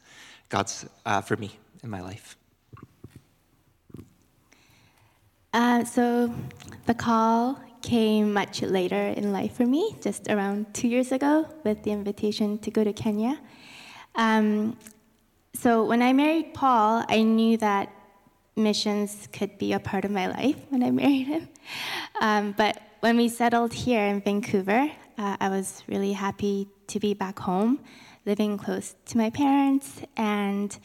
God's 0.47 0.85
uh, 1.05 1.19
for 1.19 1.35
me 1.35 1.51
in 1.83 1.89
my 1.89 1.99
life. 1.99 2.37
Uh, 5.55 5.85
so 5.85 6.29
the 6.85 6.93
call 6.93 7.57
came 7.81 8.33
much 8.33 8.61
later 8.61 9.13
in 9.15 9.31
life 9.31 9.55
for 9.55 9.65
me, 9.65 9.95
just 10.01 10.27
around 10.27 10.73
two 10.73 10.89
years 10.89 11.13
ago, 11.13 11.47
with 11.63 11.81
the 11.83 11.91
invitation 11.91 12.57
to 12.57 12.69
go 12.69 12.83
to 12.83 12.91
Kenya. 12.91 13.39
Um, 14.15 14.77
so 15.53 15.85
when 15.85 16.01
I 16.01 16.11
married 16.11 16.53
Paul, 16.53 17.05
I 17.07 17.21
knew 17.21 17.55
that 17.59 17.89
missions 18.57 19.29
could 19.31 19.57
be 19.57 19.71
a 19.71 19.79
part 19.79 20.03
of 20.03 20.11
my 20.11 20.27
life 20.27 20.57
when 20.71 20.83
I 20.83 20.91
married 21.01 21.27
him. 21.27 21.47
Um, 22.19 22.53
but 22.57 22.81
when 22.99 23.15
we 23.15 23.29
settled 23.29 23.73
here 23.73 24.05
in 24.07 24.19
Vancouver, 24.19 24.91
uh, 25.17 25.37
I 25.39 25.47
was 25.47 25.83
really 25.87 26.11
happy 26.11 26.67
to 26.87 26.99
be 26.99 27.13
back 27.13 27.39
home, 27.39 27.79
living 28.25 28.57
close 28.57 28.93
to 29.05 29.17
my 29.17 29.29
parents, 29.29 30.01
and 30.17 30.77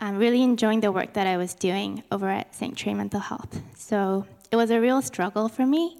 um, 0.00 0.16
really 0.16 0.42
enjoying 0.42 0.80
the 0.80 0.90
work 0.90 1.12
that 1.12 1.26
I 1.26 1.36
was 1.36 1.54
doing 1.54 2.02
over 2.10 2.28
at 2.28 2.54
Sanctuary 2.54 2.96
Mental 2.96 3.20
Health. 3.20 3.60
So 3.76 4.26
it 4.50 4.56
was 4.56 4.70
a 4.70 4.80
real 4.80 5.02
struggle 5.02 5.48
for 5.48 5.66
me 5.66 5.98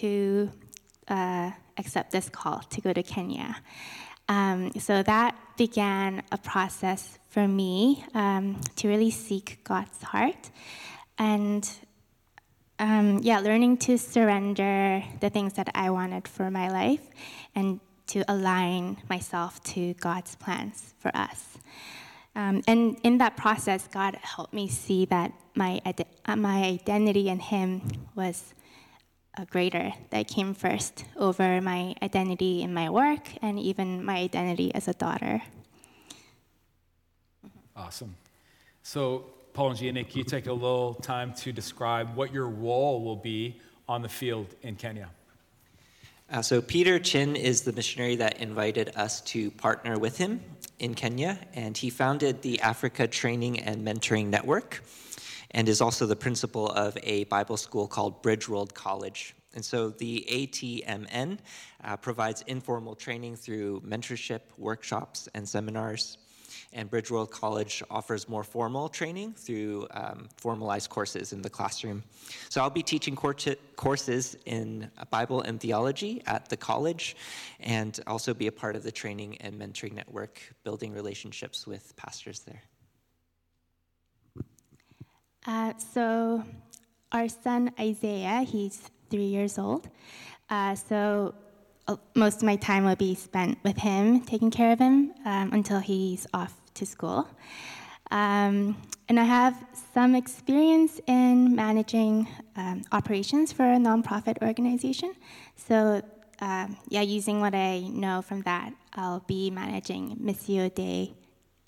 to 0.00 0.50
uh, 1.08 1.50
accept 1.76 2.10
this 2.10 2.28
call 2.28 2.60
to 2.60 2.80
go 2.80 2.92
to 2.92 3.02
Kenya. 3.02 3.56
Um, 4.28 4.72
so 4.78 5.02
that 5.02 5.36
began 5.56 6.22
a 6.32 6.38
process 6.38 7.18
for 7.28 7.46
me 7.46 8.04
um, 8.14 8.60
to 8.76 8.88
really 8.88 9.10
seek 9.10 9.62
God's 9.64 10.02
heart 10.02 10.50
and 11.18 11.68
um, 12.78 13.20
yeah, 13.22 13.38
learning 13.38 13.76
to 13.78 13.98
surrender 13.98 15.04
the 15.20 15.30
things 15.30 15.52
that 15.54 15.68
I 15.74 15.90
wanted 15.90 16.26
for 16.26 16.50
my 16.50 16.68
life 16.68 17.06
and 17.54 17.80
to 18.08 18.24
align 18.28 18.96
myself 19.08 19.62
to 19.64 19.94
God's 19.94 20.34
plans 20.36 20.94
for 20.98 21.14
us. 21.14 21.58
Um, 22.34 22.62
and 22.66 22.98
in 23.02 23.18
that 23.18 23.36
process, 23.36 23.88
God 23.88 24.16
helped 24.22 24.54
me 24.54 24.68
see 24.68 25.04
that 25.06 25.32
my, 25.54 25.80
uh, 25.84 26.36
my 26.36 26.64
identity 26.64 27.28
in 27.28 27.38
Him 27.38 27.82
was 28.14 28.54
uh, 29.36 29.44
greater, 29.46 29.92
that 30.10 30.28
came 30.28 30.54
first 30.54 31.04
over 31.16 31.60
my 31.60 31.94
identity 32.02 32.62
in 32.62 32.72
my 32.72 32.88
work 32.90 33.28
and 33.42 33.58
even 33.58 34.04
my 34.04 34.16
identity 34.16 34.74
as 34.74 34.88
a 34.88 34.94
daughter. 34.94 35.42
Awesome. 37.76 38.14
So, 38.82 39.26
Paul 39.54 39.70
and 39.70 39.78
Gina, 39.78 40.04
can 40.04 40.18
you 40.18 40.24
take 40.24 40.46
a 40.46 40.52
little 40.52 40.94
time 40.94 41.34
to 41.34 41.52
describe 41.52 42.14
what 42.16 42.32
your 42.32 42.48
role 42.48 43.02
will 43.02 43.16
be 43.16 43.60
on 43.88 44.02
the 44.02 44.08
field 44.08 44.54
in 44.62 44.76
Kenya? 44.76 45.08
Uh, 46.30 46.40
so, 46.42 46.60
Peter 46.62 46.98
Chin 46.98 47.36
is 47.36 47.62
the 47.62 47.72
missionary 47.72 48.16
that 48.16 48.40
invited 48.40 48.92
us 48.96 49.20
to 49.22 49.50
partner 49.52 49.98
with 49.98 50.16
him 50.16 50.40
in 50.82 50.94
Kenya, 50.94 51.38
and 51.54 51.76
he 51.76 51.88
founded 51.88 52.42
the 52.42 52.60
Africa 52.60 53.06
Training 53.06 53.60
and 53.60 53.86
Mentoring 53.86 54.26
Network 54.26 54.82
and 55.52 55.68
is 55.68 55.80
also 55.80 56.06
the 56.06 56.16
principal 56.16 56.68
of 56.70 56.98
a 57.02 57.24
Bible 57.24 57.56
school 57.56 57.86
called 57.86 58.20
Bridge 58.20 58.48
World 58.48 58.74
College. 58.74 59.34
And 59.54 59.64
so 59.64 59.90
the 59.90 60.26
ATMN 60.28 61.38
uh, 61.84 61.96
provides 61.98 62.42
informal 62.46 62.94
training 62.96 63.36
through 63.36 63.80
mentorship, 63.82 64.40
workshops, 64.58 65.28
and 65.34 65.48
seminars 65.48 66.18
and 66.72 66.90
Bridge 66.90 67.10
World 67.10 67.30
College 67.30 67.82
offers 67.90 68.28
more 68.28 68.44
formal 68.44 68.88
training 68.88 69.34
through 69.34 69.86
um, 69.90 70.28
formalized 70.36 70.90
courses 70.90 71.32
in 71.32 71.42
the 71.42 71.50
classroom. 71.50 72.02
So 72.48 72.60
I'll 72.60 72.70
be 72.70 72.82
teaching 72.82 73.16
courses 73.16 74.36
in 74.46 74.90
Bible 75.10 75.42
and 75.42 75.60
theology 75.60 76.22
at 76.26 76.48
the 76.48 76.56
college, 76.56 77.16
and 77.60 77.98
also 78.06 78.34
be 78.34 78.46
a 78.46 78.52
part 78.52 78.76
of 78.76 78.82
the 78.82 78.92
training 78.92 79.38
and 79.38 79.54
mentoring 79.60 79.92
network, 79.92 80.40
building 80.64 80.92
relationships 80.92 81.66
with 81.66 81.94
pastors 81.96 82.40
there. 82.40 82.62
Uh, 85.46 85.72
so 85.76 86.44
our 87.10 87.28
son 87.28 87.72
Isaiah, 87.78 88.42
he's 88.42 88.90
three 89.10 89.24
years 89.24 89.58
old. 89.58 89.88
Uh, 90.48 90.74
so 90.74 91.34
most 92.14 92.38
of 92.38 92.42
my 92.44 92.56
time 92.56 92.84
will 92.84 92.96
be 92.96 93.14
spent 93.14 93.58
with 93.64 93.78
him, 93.78 94.20
taking 94.22 94.50
care 94.50 94.72
of 94.72 94.78
him 94.78 95.12
um, 95.24 95.52
until 95.52 95.80
he's 95.80 96.26
off 96.32 96.54
to 96.74 96.86
school. 96.86 97.28
Um, 98.10 98.76
and 99.08 99.18
I 99.18 99.24
have 99.24 99.64
some 99.94 100.14
experience 100.14 101.00
in 101.06 101.56
managing 101.56 102.28
um, 102.56 102.82
operations 102.92 103.52
for 103.52 103.64
a 103.64 103.76
nonprofit 103.76 104.40
organization. 104.42 105.14
So, 105.56 106.02
um, 106.40 106.76
yeah, 106.88 107.00
using 107.00 107.40
what 107.40 107.54
I 107.54 107.80
know 107.80 108.22
from 108.22 108.42
that, 108.42 108.72
I'll 108.94 109.24
be 109.26 109.50
managing 109.50 110.16
Missio 110.16 110.72
Dei 110.74 111.14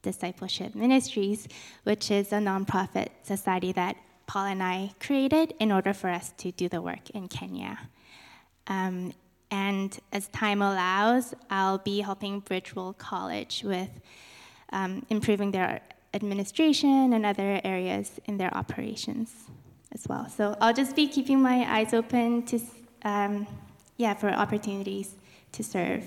Discipleship 0.03 0.75
Ministries, 0.75 1.49
which 1.85 2.11
is 2.11 2.33
a 2.33 2.37
nonprofit 2.37 3.09
society 3.23 3.73
that 3.73 3.97
Paul 4.27 4.47
and 4.47 4.63
I 4.63 4.93
created 5.01 5.55
in 5.59 5.73
order 5.73 5.93
for 5.95 6.09
us 6.09 6.33
to 6.39 6.53
do 6.53 6.69
the 6.69 6.81
work 6.81 7.11
in 7.11 7.29
Kenya. 7.29 7.79
Um, 8.67 9.13
and 9.55 9.97
as 10.13 10.27
time 10.29 10.61
allows, 10.63 11.33
I'll 11.49 11.79
be 11.79 12.01
helping 12.01 12.41
Bridge 12.41 12.75
World 12.75 12.99
College 12.99 13.63
with 13.65 13.91
um, 14.73 15.07
improving 15.11 15.53
their 15.53 15.81
administration 16.13 17.13
and 17.13 17.25
other 17.25 17.61
areas 17.63 18.19
in 18.25 18.37
their 18.37 18.53
operations 18.53 19.31
as 19.93 20.09
well. 20.09 20.29
So 20.29 20.57
I'll 20.61 20.75
just 20.75 20.97
be 20.97 21.07
keeping 21.07 21.41
my 21.41 21.59
eyes 21.73 21.95
open 21.95 22.43
to, 22.47 22.59
um, 23.05 23.47
yeah, 23.97 24.15
for 24.15 24.29
opportunities 24.31 25.15
to 25.53 25.63
serve 25.63 26.03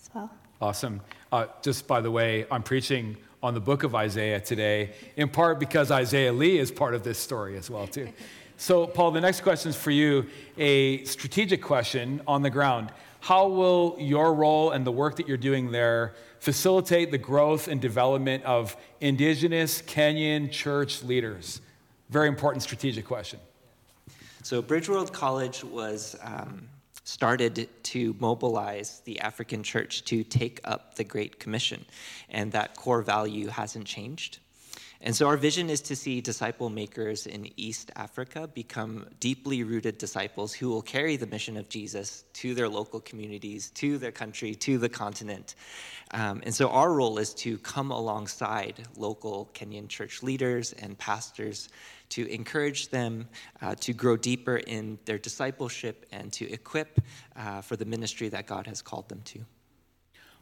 as 0.00 0.10
well. 0.12 0.28
Awesome. 0.60 1.00
Uh, 1.30 1.46
just 1.62 1.86
by 1.86 2.00
the 2.00 2.10
way, 2.10 2.44
I'm 2.50 2.64
preaching 2.64 3.16
on 3.40 3.54
the 3.54 3.60
book 3.60 3.84
of 3.84 3.94
Isaiah 3.94 4.40
today, 4.40 4.90
in 5.16 5.28
part 5.28 5.60
because 5.60 5.92
Isaiah 5.92 6.32
Lee 6.32 6.58
is 6.58 6.72
part 6.72 6.94
of 6.94 7.04
this 7.04 7.18
story 7.18 7.56
as 7.56 7.70
well, 7.70 7.86
too. 7.86 8.08
So, 8.60 8.86
Paul, 8.86 9.12
the 9.12 9.22
next 9.22 9.40
question 9.40 9.70
is 9.70 9.76
for 9.76 9.90
you 9.90 10.26
a 10.58 11.02
strategic 11.04 11.62
question 11.62 12.20
on 12.26 12.42
the 12.42 12.50
ground. 12.50 12.92
How 13.20 13.48
will 13.48 13.96
your 13.98 14.34
role 14.34 14.72
and 14.72 14.86
the 14.86 14.92
work 14.92 15.16
that 15.16 15.26
you're 15.26 15.38
doing 15.38 15.72
there 15.72 16.12
facilitate 16.40 17.10
the 17.10 17.16
growth 17.16 17.68
and 17.68 17.80
development 17.80 18.44
of 18.44 18.76
indigenous 19.00 19.80
Kenyan 19.80 20.52
church 20.52 21.02
leaders? 21.02 21.62
Very 22.10 22.28
important 22.28 22.62
strategic 22.62 23.06
question. 23.06 23.40
So, 24.42 24.62
Bridgeworld 24.62 25.10
College 25.10 25.64
was 25.64 26.14
um, 26.22 26.68
started 27.04 27.66
to 27.84 28.14
mobilize 28.18 29.00
the 29.06 29.20
African 29.20 29.62
church 29.62 30.04
to 30.04 30.22
take 30.22 30.60
up 30.64 30.96
the 30.96 31.04
Great 31.04 31.40
Commission, 31.40 31.82
and 32.28 32.52
that 32.52 32.76
core 32.76 33.00
value 33.00 33.46
hasn't 33.46 33.86
changed. 33.86 34.38
And 35.02 35.16
so, 35.16 35.28
our 35.28 35.38
vision 35.38 35.70
is 35.70 35.80
to 35.82 35.96
see 35.96 36.20
disciple 36.20 36.68
makers 36.68 37.26
in 37.26 37.50
East 37.56 37.90
Africa 37.96 38.46
become 38.46 39.06
deeply 39.18 39.62
rooted 39.62 39.96
disciples 39.96 40.52
who 40.52 40.68
will 40.68 40.82
carry 40.82 41.16
the 41.16 41.26
mission 41.26 41.56
of 41.56 41.70
Jesus 41.70 42.24
to 42.34 42.54
their 42.54 42.68
local 42.68 43.00
communities, 43.00 43.70
to 43.76 43.96
their 43.96 44.12
country, 44.12 44.54
to 44.56 44.76
the 44.76 44.90
continent. 44.90 45.54
Um, 46.10 46.42
and 46.44 46.54
so, 46.54 46.68
our 46.68 46.92
role 46.92 47.16
is 47.16 47.32
to 47.34 47.56
come 47.58 47.90
alongside 47.90 48.86
local 48.94 49.48
Kenyan 49.54 49.88
church 49.88 50.22
leaders 50.22 50.74
and 50.74 50.98
pastors 50.98 51.70
to 52.10 52.30
encourage 52.30 52.88
them 52.88 53.26
uh, 53.62 53.76
to 53.76 53.94
grow 53.94 54.18
deeper 54.18 54.58
in 54.58 54.98
their 55.06 55.18
discipleship 55.18 56.04
and 56.12 56.30
to 56.34 56.50
equip 56.52 57.00
uh, 57.36 57.62
for 57.62 57.76
the 57.76 57.86
ministry 57.86 58.28
that 58.28 58.46
God 58.46 58.66
has 58.66 58.82
called 58.82 59.08
them 59.08 59.22
to. 59.26 59.46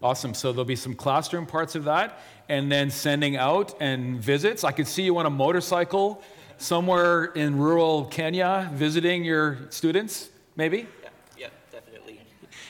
Awesome. 0.02 0.32
So 0.34 0.52
there'll 0.52 0.64
be 0.64 0.76
some 0.76 0.94
classroom 0.94 1.46
parts 1.46 1.74
of 1.74 1.84
that, 1.84 2.20
and 2.48 2.70
then 2.70 2.90
sending 2.90 3.36
out 3.36 3.74
and 3.80 4.20
visits. 4.20 4.64
I 4.64 4.72
could 4.72 4.86
see 4.86 5.02
you 5.02 5.18
on 5.18 5.26
a 5.26 5.30
motorcycle 5.30 6.22
somewhere 6.58 7.26
in 7.26 7.58
rural 7.58 8.04
Kenya 8.06 8.70
visiting 8.74 9.24
your 9.24 9.58
students, 9.70 10.28
maybe? 10.56 10.86
Yeah, 11.02 11.08
yeah 11.36 11.48
definitely. 11.72 12.20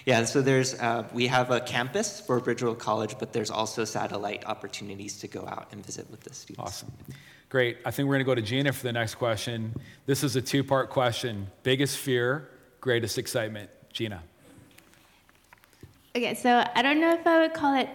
Yeah, 0.05 0.25
so 0.25 0.41
there's, 0.41 0.75
uh, 0.75 1.05
we 1.13 1.27
have 1.27 1.51
a 1.51 1.61
campus 1.61 2.21
for 2.21 2.41
Bridgeworld 2.41 2.79
College, 2.79 3.17
but 3.19 3.33
there's 3.33 3.51
also 3.51 3.85
satellite 3.85 4.45
opportunities 4.47 5.19
to 5.19 5.29
go 5.29 5.47
out 5.47 5.69
and 5.73 5.85
visit 5.85 6.11
with 6.11 6.21
the 6.21 6.35
students. 6.35 6.67
Awesome. 6.67 6.93
Great. 7.49 7.79
I 7.85 7.91
think 7.91 8.09
we're 8.09 8.15
going 8.17 8.27
to 8.27 8.31
go 8.31 8.35
to 8.35 8.43
Gina 8.43 8.73
for 8.73 8.83
the 8.83 8.93
next 8.93 9.15
question. 9.15 9.75
This 10.05 10.23
is 10.23 10.37
a 10.37 10.43
two 10.43 10.63
part 10.63 10.91
question 10.91 11.47
biggest 11.63 11.97
fear, 11.99 12.49
greatest 12.81 13.17
excitement. 13.17 13.71
Gina. 13.93 14.23
Okay, 16.19 16.35
so 16.35 16.65
I 16.75 16.83
don't 16.83 17.01
know 17.01 17.13
if 17.13 17.25
I 17.29 17.39
would 17.39 17.55
call 17.55 17.77
it 17.77 17.89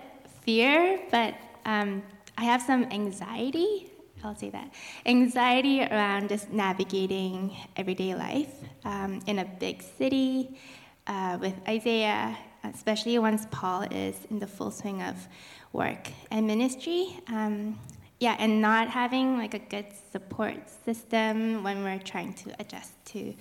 fear, 0.44 0.98
but 1.12 1.34
um, 1.66 2.02
I 2.38 2.46
have 2.46 2.62
some 2.62 2.86
anxiety. 2.86 3.92
I'll 4.24 4.34
say 4.34 4.50
that. 4.52 4.72
Anxiety 5.06 5.82
around 5.84 6.30
just 6.30 6.50
navigating 6.50 7.54
everyday 7.76 8.16
life 8.16 8.54
um, 8.86 9.20
in 9.28 9.40
a 9.40 9.44
big 9.44 9.82
city 9.82 10.58
uh, 11.06 11.38
with 11.42 11.54
Isaiah, 11.68 12.38
especially 12.64 13.20
once 13.20 13.46
Paul 13.52 13.82
is 13.92 14.16
in 14.32 14.40
the 14.40 14.48
full 14.48 14.72
swing 14.72 15.02
of 15.02 15.28
work 15.74 16.08
and 16.32 16.48
ministry. 16.48 17.20
Um, 17.28 17.78
yeah, 18.22 18.38
and 18.40 18.62
not 18.62 18.88
having 18.88 19.38
like 19.38 19.54
a 19.54 19.60
good 19.60 19.88
support 20.14 20.70
system 20.86 21.62
when 21.62 21.84
we're 21.84 22.00
trying 22.00 22.34
to 22.36 22.56
adjust 22.58 22.94
to 23.08 23.34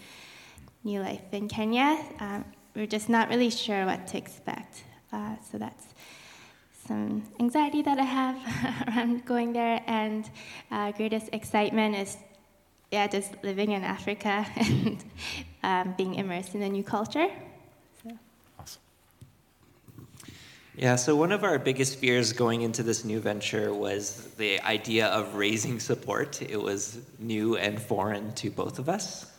new 0.82 1.00
life 1.00 1.22
in 1.30 1.46
Kenya. 1.46 2.04
Um, 2.18 2.44
we're 2.74 2.86
just 2.86 3.08
not 3.08 3.28
really 3.28 3.50
sure 3.50 3.86
what 3.86 4.06
to 4.08 4.18
expect. 4.18 4.84
Uh, 5.12 5.36
so 5.50 5.58
that's 5.58 5.84
some 6.86 7.22
anxiety 7.38 7.82
that 7.82 7.98
I 7.98 8.04
have 8.04 8.88
around 8.88 9.24
going 9.24 9.52
there, 9.52 9.82
and 9.86 10.28
uh, 10.70 10.92
greatest 10.92 11.28
excitement 11.32 11.96
is, 11.96 12.16
yeah, 12.90 13.06
just 13.06 13.32
living 13.42 13.72
in 13.72 13.84
Africa 13.84 14.46
and 14.56 15.04
um, 15.62 15.94
being 15.96 16.14
immersed 16.16 16.54
in 16.54 16.62
a 16.62 16.68
new 16.68 16.82
culture. 16.82 17.28
So. 18.02 18.10
Awesome. 18.58 18.82
Yeah, 20.74 20.96
so 20.96 21.14
one 21.14 21.32
of 21.32 21.44
our 21.44 21.58
biggest 21.58 21.98
fears 21.98 22.32
going 22.32 22.62
into 22.62 22.82
this 22.82 23.04
new 23.04 23.20
venture 23.20 23.72
was 23.74 24.28
the 24.36 24.60
idea 24.60 25.06
of 25.08 25.34
raising 25.34 25.78
support. 25.78 26.42
It 26.42 26.60
was 26.60 26.98
new 27.18 27.56
and 27.56 27.80
foreign 27.80 28.32
to 28.34 28.50
both 28.50 28.78
of 28.78 28.88
us. 28.88 29.31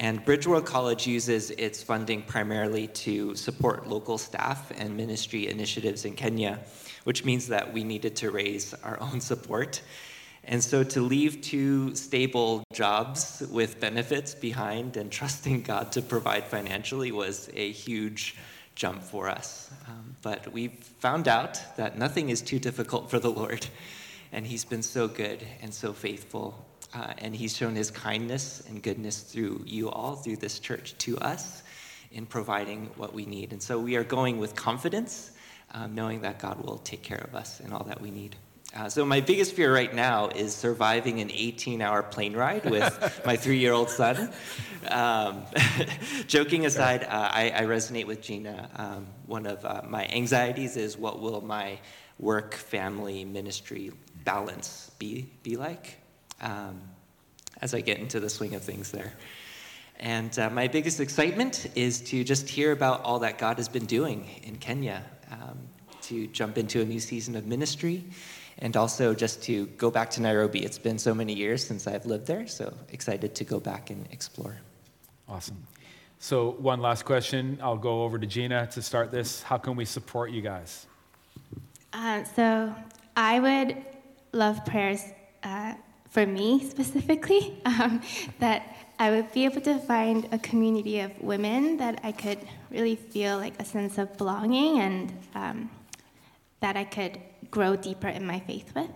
And 0.00 0.24
Bridgeworld 0.24 0.64
College 0.64 1.06
uses 1.06 1.50
its 1.50 1.82
funding 1.82 2.22
primarily 2.22 2.86
to 3.04 3.34
support 3.34 3.86
local 3.86 4.16
staff 4.16 4.72
and 4.78 4.96
ministry 4.96 5.46
initiatives 5.46 6.06
in 6.06 6.16
Kenya, 6.16 6.58
which 7.04 7.26
means 7.26 7.48
that 7.48 7.70
we 7.74 7.84
needed 7.84 8.16
to 8.16 8.30
raise 8.30 8.72
our 8.82 8.98
own 8.98 9.20
support. 9.20 9.82
And 10.44 10.64
so 10.64 10.82
to 10.84 11.02
leave 11.02 11.42
two 11.42 11.94
stable 11.94 12.64
jobs 12.72 13.42
with 13.50 13.78
benefits 13.78 14.34
behind 14.34 14.96
and 14.96 15.12
trusting 15.12 15.62
God 15.64 15.92
to 15.92 16.00
provide 16.00 16.44
financially 16.44 17.12
was 17.12 17.50
a 17.52 17.70
huge 17.70 18.36
jump 18.74 19.02
for 19.02 19.28
us. 19.28 19.70
Um, 19.86 20.16
but 20.22 20.50
we 20.50 20.68
found 21.00 21.28
out 21.28 21.60
that 21.76 21.98
nothing 21.98 22.30
is 22.30 22.40
too 22.40 22.58
difficult 22.58 23.10
for 23.10 23.18
the 23.18 23.30
Lord. 23.30 23.66
And 24.32 24.46
He's 24.46 24.64
been 24.64 24.82
so 24.82 25.08
good 25.08 25.46
and 25.60 25.74
so 25.74 25.92
faithful 25.92 26.69
uh, 26.94 27.12
and 27.18 27.34
he's 27.34 27.56
shown 27.56 27.74
his 27.74 27.90
kindness 27.90 28.62
and 28.68 28.82
goodness 28.82 29.20
through 29.20 29.62
you 29.66 29.90
all, 29.90 30.16
through 30.16 30.36
this 30.36 30.58
church, 30.58 30.96
to 30.98 31.18
us 31.18 31.62
in 32.12 32.26
providing 32.26 32.90
what 32.96 33.14
we 33.14 33.26
need. 33.26 33.52
And 33.52 33.62
so 33.62 33.78
we 33.78 33.96
are 33.96 34.04
going 34.04 34.38
with 34.38 34.54
confidence, 34.54 35.30
um, 35.72 35.94
knowing 35.94 36.22
that 36.22 36.38
God 36.38 36.62
will 36.64 36.78
take 36.78 37.02
care 37.02 37.24
of 37.28 37.34
us 37.34 37.60
and 37.60 37.72
all 37.72 37.84
that 37.84 38.00
we 38.00 38.10
need. 38.10 38.36
Uh, 38.74 38.88
so 38.88 39.04
my 39.04 39.20
biggest 39.20 39.54
fear 39.54 39.74
right 39.74 39.92
now 39.92 40.28
is 40.28 40.54
surviving 40.54 41.20
an 41.20 41.28
18-hour 41.28 42.04
plane 42.04 42.34
ride 42.34 42.64
with 42.70 43.20
my 43.26 43.36
three-year-old 43.36 43.90
son. 43.90 44.32
Um, 44.88 45.42
joking 46.28 46.66
aside, 46.66 47.02
uh, 47.02 47.08
I, 47.32 47.52
I, 47.54 47.62
resonate 47.62 48.06
with 48.06 48.22
Gina. 48.22 48.70
Um, 48.76 49.08
one 49.26 49.46
of 49.46 49.64
uh, 49.64 49.82
my 49.88 50.06
anxieties 50.06 50.76
is 50.76 50.96
what 50.96 51.20
will 51.20 51.40
my 51.40 51.80
work, 52.18 52.54
family, 52.54 53.24
ministry 53.24 53.90
balance 54.24 54.90
be 54.98 55.28
be 55.42 55.56
like? 55.56 55.98
Um, 56.40 56.80
as 57.60 57.74
I 57.74 57.80
get 57.80 57.98
into 57.98 58.20
the 58.20 58.30
swing 58.30 58.54
of 58.54 58.62
things 58.62 58.90
there. 58.90 59.12
And 59.98 60.36
uh, 60.38 60.48
my 60.48 60.66
biggest 60.66 60.98
excitement 60.98 61.66
is 61.74 62.00
to 62.02 62.24
just 62.24 62.48
hear 62.48 62.72
about 62.72 63.02
all 63.04 63.18
that 63.18 63.38
God 63.38 63.58
has 63.58 63.68
been 63.68 63.84
doing 63.84 64.28
in 64.42 64.56
Kenya, 64.56 65.04
um, 65.30 65.58
to 66.02 66.26
jump 66.28 66.56
into 66.56 66.80
a 66.80 66.84
new 66.84 67.00
season 67.00 67.36
of 67.36 67.46
ministry, 67.46 68.04
and 68.58 68.76
also 68.76 69.14
just 69.14 69.42
to 69.44 69.66
go 69.66 69.90
back 69.90 70.10
to 70.10 70.22
Nairobi. 70.22 70.64
It's 70.64 70.78
been 70.78 70.98
so 70.98 71.14
many 71.14 71.34
years 71.34 71.62
since 71.62 71.86
I've 71.86 72.06
lived 72.06 72.26
there, 72.26 72.46
so 72.46 72.72
excited 72.90 73.34
to 73.34 73.44
go 73.44 73.60
back 73.60 73.90
and 73.90 74.06
explore. 74.10 74.56
Awesome. 75.28 75.62
So, 76.18 76.52
one 76.52 76.80
last 76.80 77.04
question. 77.04 77.58
I'll 77.62 77.76
go 77.76 78.02
over 78.02 78.18
to 78.18 78.26
Gina 78.26 78.66
to 78.72 78.82
start 78.82 79.10
this. 79.10 79.42
How 79.42 79.56
can 79.56 79.76
we 79.76 79.84
support 79.84 80.30
you 80.30 80.42
guys? 80.42 80.86
Uh, 81.92 82.24
so, 82.24 82.74
I 83.16 83.40
would 83.40 83.76
love 84.32 84.64
prayers. 84.64 85.02
Uh, 85.42 85.74
for 86.10 86.26
me 86.26 86.68
specifically, 86.68 87.60
um, 87.64 88.02
that 88.40 88.76
I 88.98 89.10
would 89.10 89.32
be 89.32 89.44
able 89.46 89.62
to 89.62 89.78
find 89.78 90.28
a 90.32 90.38
community 90.38 91.00
of 91.00 91.18
women 91.22 91.78
that 91.78 92.00
I 92.02 92.12
could 92.12 92.38
really 92.70 92.96
feel 92.96 93.38
like 93.38 93.54
a 93.58 93.64
sense 93.64 93.96
of 93.96 94.16
belonging 94.18 94.80
and 94.80 95.12
um, 95.34 95.70
that 96.60 96.76
I 96.76 96.84
could 96.84 97.18
grow 97.50 97.76
deeper 97.76 98.08
in 98.08 98.26
my 98.26 98.40
faith 98.40 98.74
with. 98.74 98.90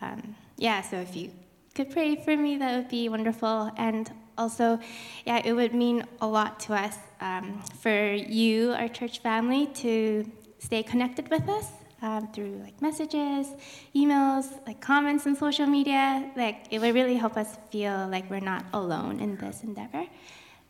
Um, 0.00 0.36
yeah, 0.56 0.80
so 0.82 0.96
if 0.96 1.16
you 1.16 1.32
could 1.74 1.90
pray 1.90 2.16
for 2.16 2.36
me, 2.36 2.56
that 2.58 2.76
would 2.76 2.88
be 2.88 3.08
wonderful. 3.08 3.72
And 3.76 4.10
also, 4.38 4.78
yeah, 5.24 5.42
it 5.44 5.52
would 5.52 5.74
mean 5.74 6.04
a 6.20 6.26
lot 6.26 6.60
to 6.60 6.74
us 6.74 6.96
um, 7.20 7.62
for 7.80 8.12
you, 8.12 8.72
our 8.72 8.88
church 8.88 9.20
family, 9.20 9.66
to 9.74 10.30
stay 10.58 10.82
connected 10.82 11.28
with 11.30 11.48
us 11.48 11.66
um, 12.02 12.28
through 12.32 12.60
like 12.62 12.82
messages, 12.82 13.46
emails, 13.94 14.46
like 14.66 14.80
comments 14.80 15.26
on 15.26 15.36
social 15.36 15.66
media. 15.66 16.30
Like 16.36 16.66
it 16.70 16.80
would 16.80 16.94
really 16.94 17.16
help 17.16 17.36
us 17.36 17.56
feel 17.70 18.08
like 18.08 18.28
we're 18.28 18.40
not 18.40 18.66
alone 18.72 19.20
in 19.20 19.36
this 19.36 19.62
endeavor. 19.62 20.04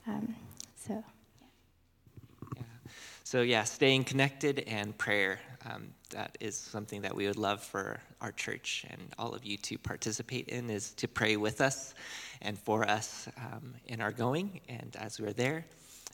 Um, 0.07 0.37
so. 0.77 1.03
Yeah. 2.57 2.63
So 3.25 3.41
yeah, 3.41 3.65
staying 3.65 4.05
connected 4.05 4.61
and 4.67 4.97
prayer. 4.97 5.41
Um, 5.65 5.95
that 6.11 6.37
is 6.41 6.57
something 6.57 7.01
that 7.03 7.15
we 7.15 7.27
would 7.27 7.37
love 7.37 7.63
for 7.63 8.01
our 8.21 8.33
church 8.33 8.85
and 8.91 9.01
all 9.19 9.35
of 9.35 9.45
you 9.45 9.57
to 9.57 9.79
participate 9.79 10.49
in 10.49 10.69
is 10.69 10.91
to 10.93 11.09
pray 11.09 11.37
with 11.37 11.61
us 11.61 11.95
and 12.43 12.59
for 12.59 12.87
us 12.87 13.29
um, 13.39 13.75
in 13.87 14.01
our 14.01 14.13
going 14.13 14.61
and 14.69 14.95
as 14.99 15.21
we're 15.21 15.33
there. 15.33 15.65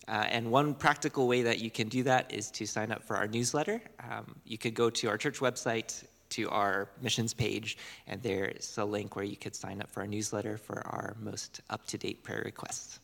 Uh, 0.09 0.25
and 0.31 0.51
one 0.51 0.75
practical 0.75 1.29
way 1.29 1.43
that 1.43 1.59
you 1.59 1.71
can 1.71 1.89
do 1.89 2.03
that 2.05 2.33
is 2.33 2.51
to 2.51 2.67
sign 2.67 2.91
up 2.91 3.05
for 3.05 3.17
our 3.17 3.29
newsletter. 3.29 3.81
Um, 4.11 4.37
you 4.45 4.57
could 4.57 4.75
go 4.75 4.89
to 4.89 5.09
our 5.09 5.19
church 5.19 5.41
website 5.41 6.05
to 6.31 6.49
our 6.51 6.89
missions 7.03 7.35
page, 7.35 7.77
and 8.07 8.23
there's 8.23 8.77
a 8.79 8.85
link 8.85 9.17
where 9.17 9.25
you 9.25 9.37
could 9.37 9.55
sign 9.55 9.81
up 9.81 9.91
for 9.91 10.01
our 10.01 10.07
newsletter 10.07 10.57
for 10.57 10.87
our 10.87 11.15
most 11.21 11.61
up 11.71 11.87
to 11.87 11.99
date 11.99 12.23
prayer 12.23 12.43
requests. 12.45 13.01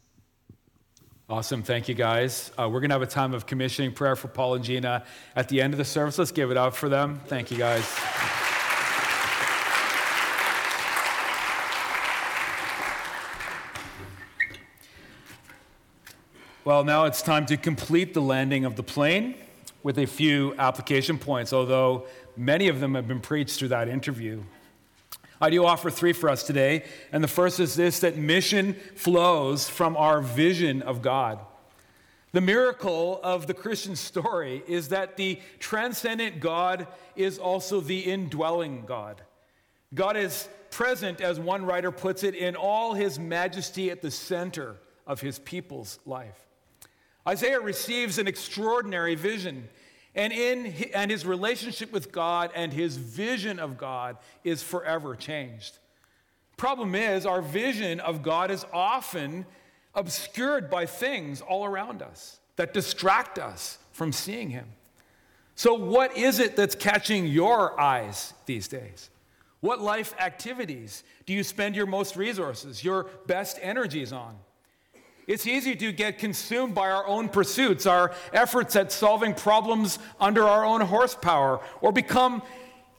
Awesome. 1.28 1.62
Thank 1.62 1.88
you, 1.88 1.94
guys. 1.94 2.52
Uh, 2.58 2.68
we're 2.68 2.80
going 2.80 2.90
to 2.90 2.94
have 2.94 3.02
a 3.02 3.06
time 3.06 3.32
of 3.32 3.46
commissioning 3.46 3.92
prayer 3.92 4.14
for 4.14 4.28
Paul 4.28 4.56
and 4.56 4.64
Gina 4.64 5.04
at 5.34 5.48
the 5.48 5.62
end 5.62 5.72
of 5.72 5.78
the 5.78 5.84
service. 5.84 6.18
Let's 6.18 6.32
give 6.32 6.50
it 6.50 6.58
up 6.58 6.74
for 6.74 6.90
them. 6.90 7.20
Thank 7.26 7.50
you, 7.50 7.56
guys. 7.56 8.33
Well, 16.74 16.82
now 16.82 17.04
it's 17.04 17.22
time 17.22 17.46
to 17.46 17.56
complete 17.56 18.14
the 18.14 18.20
landing 18.20 18.64
of 18.64 18.74
the 18.74 18.82
plane 18.82 19.36
with 19.84 19.96
a 19.96 20.06
few 20.06 20.56
application 20.58 21.18
points, 21.18 21.52
although 21.52 22.08
many 22.36 22.66
of 22.66 22.80
them 22.80 22.96
have 22.96 23.06
been 23.06 23.20
preached 23.20 23.60
through 23.60 23.68
that 23.68 23.86
interview. 23.86 24.42
I 25.40 25.50
do 25.50 25.64
offer 25.64 25.88
three 25.88 26.12
for 26.12 26.28
us 26.28 26.42
today. 26.42 26.82
And 27.12 27.22
the 27.22 27.28
first 27.28 27.60
is 27.60 27.76
this 27.76 28.00
that 28.00 28.16
mission 28.16 28.74
flows 28.96 29.68
from 29.68 29.96
our 29.96 30.20
vision 30.20 30.82
of 30.82 31.00
God. 31.00 31.38
The 32.32 32.40
miracle 32.40 33.20
of 33.22 33.46
the 33.46 33.54
Christian 33.54 33.94
story 33.94 34.64
is 34.66 34.88
that 34.88 35.16
the 35.16 35.38
transcendent 35.60 36.40
God 36.40 36.88
is 37.14 37.38
also 37.38 37.80
the 37.80 38.00
indwelling 38.00 38.82
God. 38.84 39.22
God 39.94 40.16
is 40.16 40.48
present, 40.72 41.20
as 41.20 41.38
one 41.38 41.66
writer 41.66 41.92
puts 41.92 42.24
it, 42.24 42.34
in 42.34 42.56
all 42.56 42.94
his 42.94 43.20
majesty 43.20 43.92
at 43.92 44.02
the 44.02 44.10
center 44.10 44.74
of 45.06 45.20
his 45.20 45.38
people's 45.38 46.00
life. 46.04 46.40
Isaiah 47.26 47.60
receives 47.60 48.18
an 48.18 48.26
extraordinary 48.26 49.14
vision 49.14 49.68
and, 50.14 50.32
in, 50.32 50.66
and 50.94 51.10
his 51.10 51.26
relationship 51.26 51.92
with 51.92 52.12
God 52.12 52.50
and 52.54 52.72
his 52.72 52.96
vision 52.96 53.58
of 53.58 53.78
God 53.78 54.16
is 54.44 54.62
forever 54.62 55.16
changed. 55.16 55.78
Problem 56.56 56.94
is, 56.94 57.26
our 57.26 57.42
vision 57.42 57.98
of 58.00 58.22
God 58.22 58.50
is 58.50 58.64
often 58.72 59.44
obscured 59.94 60.70
by 60.70 60.86
things 60.86 61.40
all 61.40 61.64
around 61.64 62.02
us 62.02 62.38
that 62.56 62.72
distract 62.72 63.38
us 63.38 63.78
from 63.92 64.12
seeing 64.12 64.50
him. 64.50 64.66
So, 65.56 65.74
what 65.74 66.16
is 66.16 66.38
it 66.38 66.56
that's 66.56 66.74
catching 66.74 67.26
your 67.26 67.78
eyes 67.80 68.34
these 68.46 68.68
days? 68.68 69.10
What 69.60 69.80
life 69.80 70.14
activities 70.18 71.04
do 71.26 71.32
you 71.32 71.42
spend 71.42 71.74
your 71.74 71.86
most 71.86 72.16
resources, 72.16 72.84
your 72.84 73.04
best 73.26 73.58
energies 73.62 74.12
on? 74.12 74.36
It's 75.26 75.46
easy 75.46 75.74
to 75.76 75.92
get 75.92 76.18
consumed 76.18 76.74
by 76.74 76.90
our 76.90 77.06
own 77.06 77.28
pursuits, 77.28 77.86
our 77.86 78.12
efforts 78.32 78.76
at 78.76 78.92
solving 78.92 79.34
problems 79.34 79.98
under 80.20 80.44
our 80.44 80.64
own 80.64 80.82
horsepower, 80.82 81.60
or 81.80 81.92
become 81.92 82.42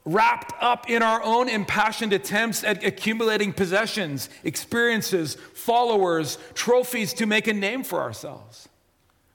wrapped 0.06 0.54
up 0.62 0.90
in 0.90 1.02
our 1.02 1.22
own 1.24 1.50
impassioned 1.50 2.14
attempts 2.14 2.64
at 2.64 2.84
accumulating 2.84 3.52
possessions, 3.52 4.30
experiences, 4.44 5.36
followers, 5.54 6.38
trophies 6.54 7.14
to 7.14 7.26
make 7.26 7.48
a 7.48 7.54
name 7.54 7.84
for 7.84 8.02
ourselves. 8.02 8.70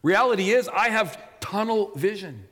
Reality 0.02 0.50
is, 0.50 0.68
I 0.68 0.88
have 0.88 1.18
tunnel 1.40 1.92
vision. 1.96 2.44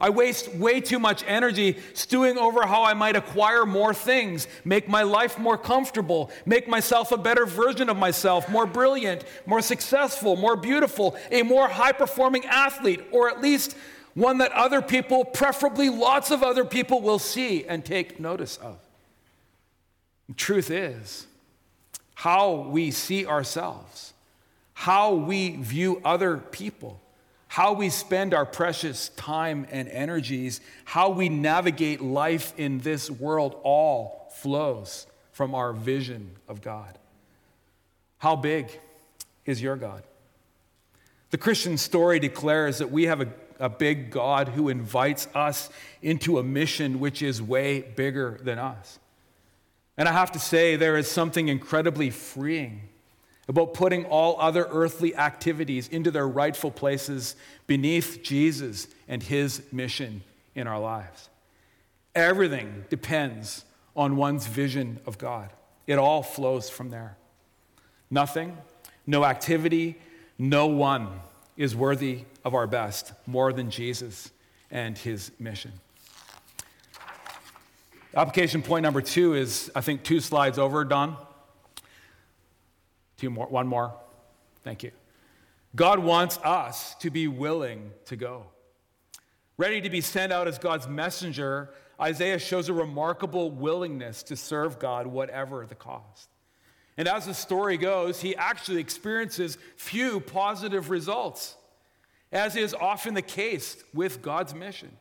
I 0.00 0.08
waste 0.08 0.54
way 0.54 0.80
too 0.80 0.98
much 0.98 1.22
energy 1.26 1.76
stewing 1.92 2.38
over 2.38 2.66
how 2.66 2.84
I 2.84 2.94
might 2.94 3.16
acquire 3.16 3.66
more 3.66 3.92
things, 3.92 4.48
make 4.64 4.88
my 4.88 5.02
life 5.02 5.38
more 5.38 5.58
comfortable, 5.58 6.30
make 6.46 6.66
myself 6.66 7.12
a 7.12 7.18
better 7.18 7.44
version 7.44 7.90
of 7.90 7.98
myself, 7.98 8.48
more 8.48 8.66
brilliant, 8.66 9.24
more 9.44 9.60
successful, 9.60 10.36
more 10.36 10.56
beautiful, 10.56 11.16
a 11.30 11.42
more 11.42 11.68
high 11.68 11.92
performing 11.92 12.46
athlete, 12.46 13.02
or 13.12 13.28
at 13.28 13.42
least 13.42 13.76
one 14.14 14.38
that 14.38 14.52
other 14.52 14.80
people, 14.80 15.24
preferably 15.24 15.90
lots 15.90 16.30
of 16.30 16.42
other 16.42 16.64
people, 16.64 17.02
will 17.02 17.18
see 17.18 17.64
and 17.66 17.84
take 17.84 18.18
notice 18.18 18.56
of. 18.56 18.78
The 20.28 20.34
truth 20.34 20.70
is, 20.70 21.26
how 22.14 22.68
we 22.70 22.90
see 22.90 23.26
ourselves, 23.26 24.14
how 24.72 25.12
we 25.12 25.56
view 25.56 26.00
other 26.04 26.38
people, 26.38 27.00
how 27.50 27.72
we 27.72 27.90
spend 27.90 28.32
our 28.32 28.46
precious 28.46 29.08
time 29.16 29.66
and 29.72 29.88
energies, 29.88 30.60
how 30.84 31.10
we 31.10 31.28
navigate 31.28 32.00
life 32.00 32.54
in 32.56 32.78
this 32.78 33.10
world, 33.10 33.58
all 33.64 34.30
flows 34.36 35.04
from 35.32 35.52
our 35.56 35.72
vision 35.72 36.30
of 36.46 36.62
God. 36.62 36.96
How 38.18 38.36
big 38.36 38.70
is 39.46 39.60
your 39.60 39.74
God? 39.74 40.04
The 41.30 41.38
Christian 41.38 41.76
story 41.76 42.20
declares 42.20 42.78
that 42.78 42.92
we 42.92 43.06
have 43.06 43.20
a, 43.20 43.28
a 43.58 43.68
big 43.68 44.12
God 44.12 44.50
who 44.50 44.68
invites 44.68 45.26
us 45.34 45.70
into 46.02 46.38
a 46.38 46.44
mission 46.44 47.00
which 47.00 47.20
is 47.20 47.42
way 47.42 47.80
bigger 47.80 48.38
than 48.44 48.60
us. 48.60 49.00
And 49.96 50.08
I 50.08 50.12
have 50.12 50.30
to 50.32 50.38
say, 50.38 50.76
there 50.76 50.96
is 50.96 51.10
something 51.10 51.48
incredibly 51.48 52.10
freeing 52.10 52.89
about 53.50 53.74
putting 53.74 54.04
all 54.04 54.36
other 54.40 54.64
earthly 54.70 55.16
activities 55.16 55.88
into 55.88 56.08
their 56.12 56.28
rightful 56.28 56.70
places 56.70 57.34
beneath 57.66 58.20
Jesus 58.22 58.86
and 59.08 59.20
his 59.20 59.60
mission 59.72 60.22
in 60.54 60.68
our 60.68 60.78
lives. 60.78 61.28
Everything 62.14 62.84
depends 62.90 63.64
on 63.96 64.14
one's 64.14 64.46
vision 64.46 65.00
of 65.04 65.18
God, 65.18 65.50
it 65.88 65.98
all 65.98 66.22
flows 66.22 66.70
from 66.70 66.90
there. 66.90 67.16
Nothing, 68.08 68.56
no 69.04 69.24
activity, 69.24 69.98
no 70.38 70.68
one 70.68 71.08
is 71.56 71.74
worthy 71.74 72.20
of 72.44 72.54
our 72.54 72.68
best 72.68 73.12
more 73.26 73.52
than 73.52 73.68
Jesus 73.68 74.30
and 74.70 74.96
his 74.96 75.32
mission. 75.40 75.72
Application 78.14 78.62
point 78.62 78.84
number 78.84 79.00
two 79.00 79.34
is, 79.34 79.72
I 79.74 79.80
think, 79.80 80.04
two 80.04 80.20
slides 80.20 80.56
over, 80.56 80.84
Don. 80.84 81.16
Two 83.20 83.28
more, 83.28 83.48
one 83.48 83.66
more. 83.66 83.92
Thank 84.64 84.82
you. 84.82 84.92
God 85.76 85.98
wants 85.98 86.38
us 86.38 86.94
to 87.00 87.10
be 87.10 87.28
willing 87.28 87.90
to 88.06 88.16
go. 88.16 88.46
Ready 89.58 89.82
to 89.82 89.90
be 89.90 90.00
sent 90.00 90.32
out 90.32 90.48
as 90.48 90.56
God's 90.56 90.88
messenger, 90.88 91.68
Isaiah 92.00 92.38
shows 92.38 92.70
a 92.70 92.72
remarkable 92.72 93.50
willingness 93.50 94.22
to 94.22 94.36
serve 94.36 94.78
God, 94.78 95.06
whatever 95.06 95.66
the 95.66 95.74
cost. 95.74 96.30
And 96.96 97.06
as 97.06 97.26
the 97.26 97.34
story 97.34 97.76
goes, 97.76 98.22
he 98.22 98.34
actually 98.36 98.80
experiences 98.80 99.58
few 99.76 100.20
positive 100.20 100.88
results, 100.88 101.56
as 102.32 102.56
is 102.56 102.72
often 102.72 103.12
the 103.12 103.20
case 103.20 103.84
with 103.92 104.22
God's 104.22 104.54
mission. 104.54 104.96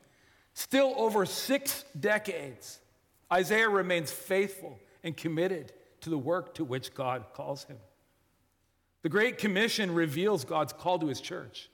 Still, 0.53 0.93
over 0.97 1.25
six 1.25 1.86
decades, 1.97 2.82
Isaiah 3.32 3.69
remains 3.69 4.12
faithful 4.12 4.77
and 5.05 5.15
committed 5.15 5.71
to 6.01 6.10
the 6.10 6.17
work 6.17 6.53
to 6.55 6.65
which 6.65 6.93
God 6.93 7.23
calls 7.34 7.63
him. 7.63 7.77
The 9.02 9.10
Great 9.10 9.38
Commission 9.38 9.94
reveals 9.94 10.44
God's 10.44 10.74
call 10.74 11.00
to 11.00 11.08
his 11.08 11.22
church. 11.22 11.70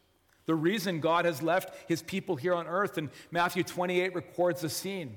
The 0.46 0.56
reason 0.56 1.00
God 1.00 1.26
has 1.26 1.42
left 1.42 1.74
his 1.88 2.04
people 2.04 2.36
here 2.36 2.54
on 2.54 2.68
earth, 2.68 2.98
and 2.98 3.10
Matthew 3.32 3.64
28 3.64 4.14
records 4.14 4.62
the 4.62 4.70
scene. 4.70 5.16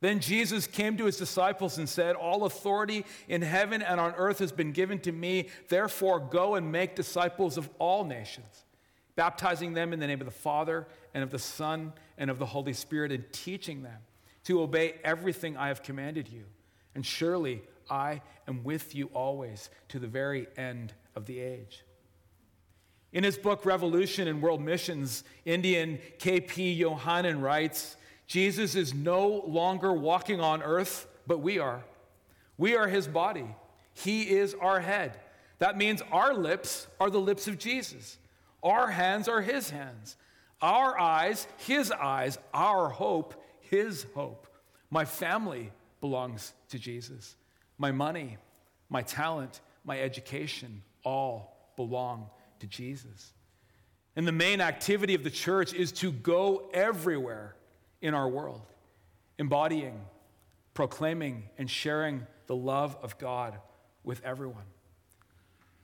Then 0.00 0.20
Jesus 0.20 0.66
came 0.66 0.98
to 0.98 1.06
his 1.06 1.16
disciples 1.16 1.78
and 1.78 1.88
said, 1.88 2.16
All 2.16 2.44
authority 2.44 3.06
in 3.28 3.40
heaven 3.40 3.80
and 3.80 3.98
on 3.98 4.14
earth 4.16 4.40
has 4.40 4.52
been 4.52 4.72
given 4.72 4.98
to 5.00 5.12
me. 5.12 5.48
Therefore, 5.68 6.20
go 6.20 6.54
and 6.54 6.70
make 6.70 6.94
disciples 6.94 7.56
of 7.56 7.70
all 7.78 8.04
nations, 8.04 8.64
baptizing 9.14 9.72
them 9.72 9.94
in 9.94 10.00
the 10.00 10.06
name 10.06 10.20
of 10.20 10.26
the 10.26 10.30
Father 10.30 10.86
and 11.14 11.24
of 11.24 11.30
the 11.30 11.38
Son 11.38 11.94
and 12.18 12.30
of 12.30 12.38
the 12.38 12.44
Holy 12.44 12.74
Spirit, 12.74 13.10
and 13.10 13.24
teaching 13.32 13.82
them 13.82 13.98
to 14.44 14.60
obey 14.60 14.96
everything 15.02 15.56
I 15.56 15.68
have 15.68 15.82
commanded 15.82 16.28
you. 16.28 16.44
And 16.94 17.04
surely 17.04 17.62
I 17.88 18.20
am 18.46 18.64
with 18.64 18.94
you 18.94 19.06
always 19.14 19.70
to 19.88 19.98
the 19.98 20.06
very 20.06 20.46
end 20.58 20.92
of 21.16 21.26
the 21.26 21.40
age. 21.40 21.82
In 23.12 23.24
his 23.24 23.38
book, 23.38 23.64
Revolution 23.64 24.28
and 24.28 24.42
World 24.42 24.60
Missions, 24.60 25.24
Indian 25.44 25.98
K.P. 26.18 26.80
Yohannan 26.80 27.40
writes 27.40 27.96
Jesus 28.26 28.74
is 28.74 28.92
no 28.92 29.42
longer 29.46 29.92
walking 29.92 30.40
on 30.40 30.62
earth, 30.62 31.06
but 31.26 31.40
we 31.40 31.58
are. 31.58 31.82
We 32.58 32.76
are 32.76 32.88
his 32.88 33.08
body, 33.08 33.46
he 33.94 34.22
is 34.22 34.54
our 34.60 34.80
head. 34.80 35.18
That 35.58 35.78
means 35.78 36.02
our 36.12 36.34
lips 36.34 36.86
are 37.00 37.08
the 37.08 37.20
lips 37.20 37.48
of 37.48 37.58
Jesus, 37.58 38.18
our 38.62 38.88
hands 38.88 39.28
are 39.28 39.40
his 39.40 39.70
hands, 39.70 40.16
our 40.60 40.98
eyes, 40.98 41.46
his 41.56 41.90
eyes, 41.90 42.38
our 42.52 42.90
hope, 42.90 43.42
his 43.60 44.06
hope. 44.14 44.46
My 44.90 45.04
family 45.04 45.72
belongs 46.00 46.52
to 46.68 46.78
Jesus. 46.78 47.36
My 47.78 47.92
money, 47.92 48.36
my 48.88 49.02
talent, 49.02 49.60
my 49.84 50.00
education, 50.00 50.82
all 51.06 51.72
belong 51.76 52.28
to 52.58 52.66
Jesus. 52.66 53.32
And 54.16 54.26
the 54.26 54.32
main 54.32 54.60
activity 54.60 55.14
of 55.14 55.22
the 55.22 55.30
church 55.30 55.72
is 55.72 55.92
to 55.92 56.10
go 56.10 56.68
everywhere 56.74 57.54
in 58.02 58.12
our 58.12 58.28
world, 58.28 58.62
embodying, 59.38 60.00
proclaiming, 60.74 61.44
and 61.58 61.70
sharing 61.70 62.26
the 62.48 62.56
love 62.56 62.96
of 63.02 63.18
God 63.18 63.58
with 64.02 64.20
everyone. 64.24 64.64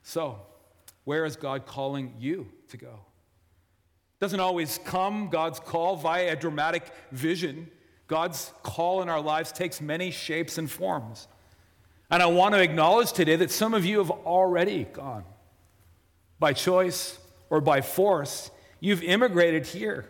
So, 0.03 0.41
where 1.05 1.25
is 1.25 1.37
God 1.37 1.67
calling 1.67 2.15
you 2.19 2.49
to 2.69 2.77
go? 2.77 3.01
Doesn't 4.19 4.41
always 4.41 4.81
come, 4.85 5.29
God's 5.29 5.61
call, 5.61 5.97
via 5.97 6.33
a 6.33 6.37
dramatic 6.37 6.85
vision. 7.13 7.71
God's 8.09 8.53
call 8.63 9.03
in 9.03 9.09
our 9.09 9.21
lives 9.21 9.53
takes 9.53 9.81
many 9.81 10.11
shapes 10.11 10.59
and 10.59 10.71
forms. 10.71 11.29
And 12.13 12.23
I 12.23 12.27
want 12.27 12.55
to 12.55 12.61
acknowledge 12.61 13.13
today 13.13 13.37
that 13.37 13.51
some 13.51 13.73
of 13.73 13.87
you 13.87 13.97
have 13.97 14.11
already 14.11 14.85
gone. 14.85 15.25
By 16.39 16.53
choice 16.53 17.19
or 17.49 17.63
by 17.63 17.81
force, 17.81 18.51
you've 18.81 19.03
immigrated 19.03 19.65
here 19.65 20.05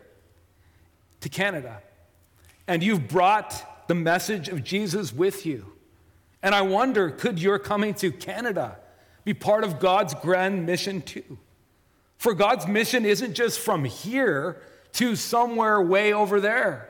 to 1.20 1.28
Canada. 1.28 1.80
And 2.66 2.82
you've 2.82 3.06
brought 3.06 3.86
the 3.86 3.94
message 3.94 4.48
of 4.48 4.64
Jesus 4.64 5.12
with 5.12 5.46
you. 5.46 5.74
And 6.42 6.56
I 6.56 6.62
wonder 6.62 7.08
could 7.08 7.40
your 7.40 7.60
coming 7.60 7.94
to 7.94 8.10
Canada 8.10 8.78
be 9.22 9.32
part 9.32 9.62
of 9.62 9.78
God's 9.78 10.12
grand 10.14 10.66
mission 10.66 11.02
too? 11.02 11.38
For 12.18 12.34
God's 12.34 12.66
mission 12.66 13.06
isn't 13.06 13.34
just 13.34 13.60
from 13.60 13.84
here 13.84 14.60
to 14.94 15.14
somewhere 15.14 15.80
way 15.80 16.12
over 16.12 16.40
there. 16.40 16.88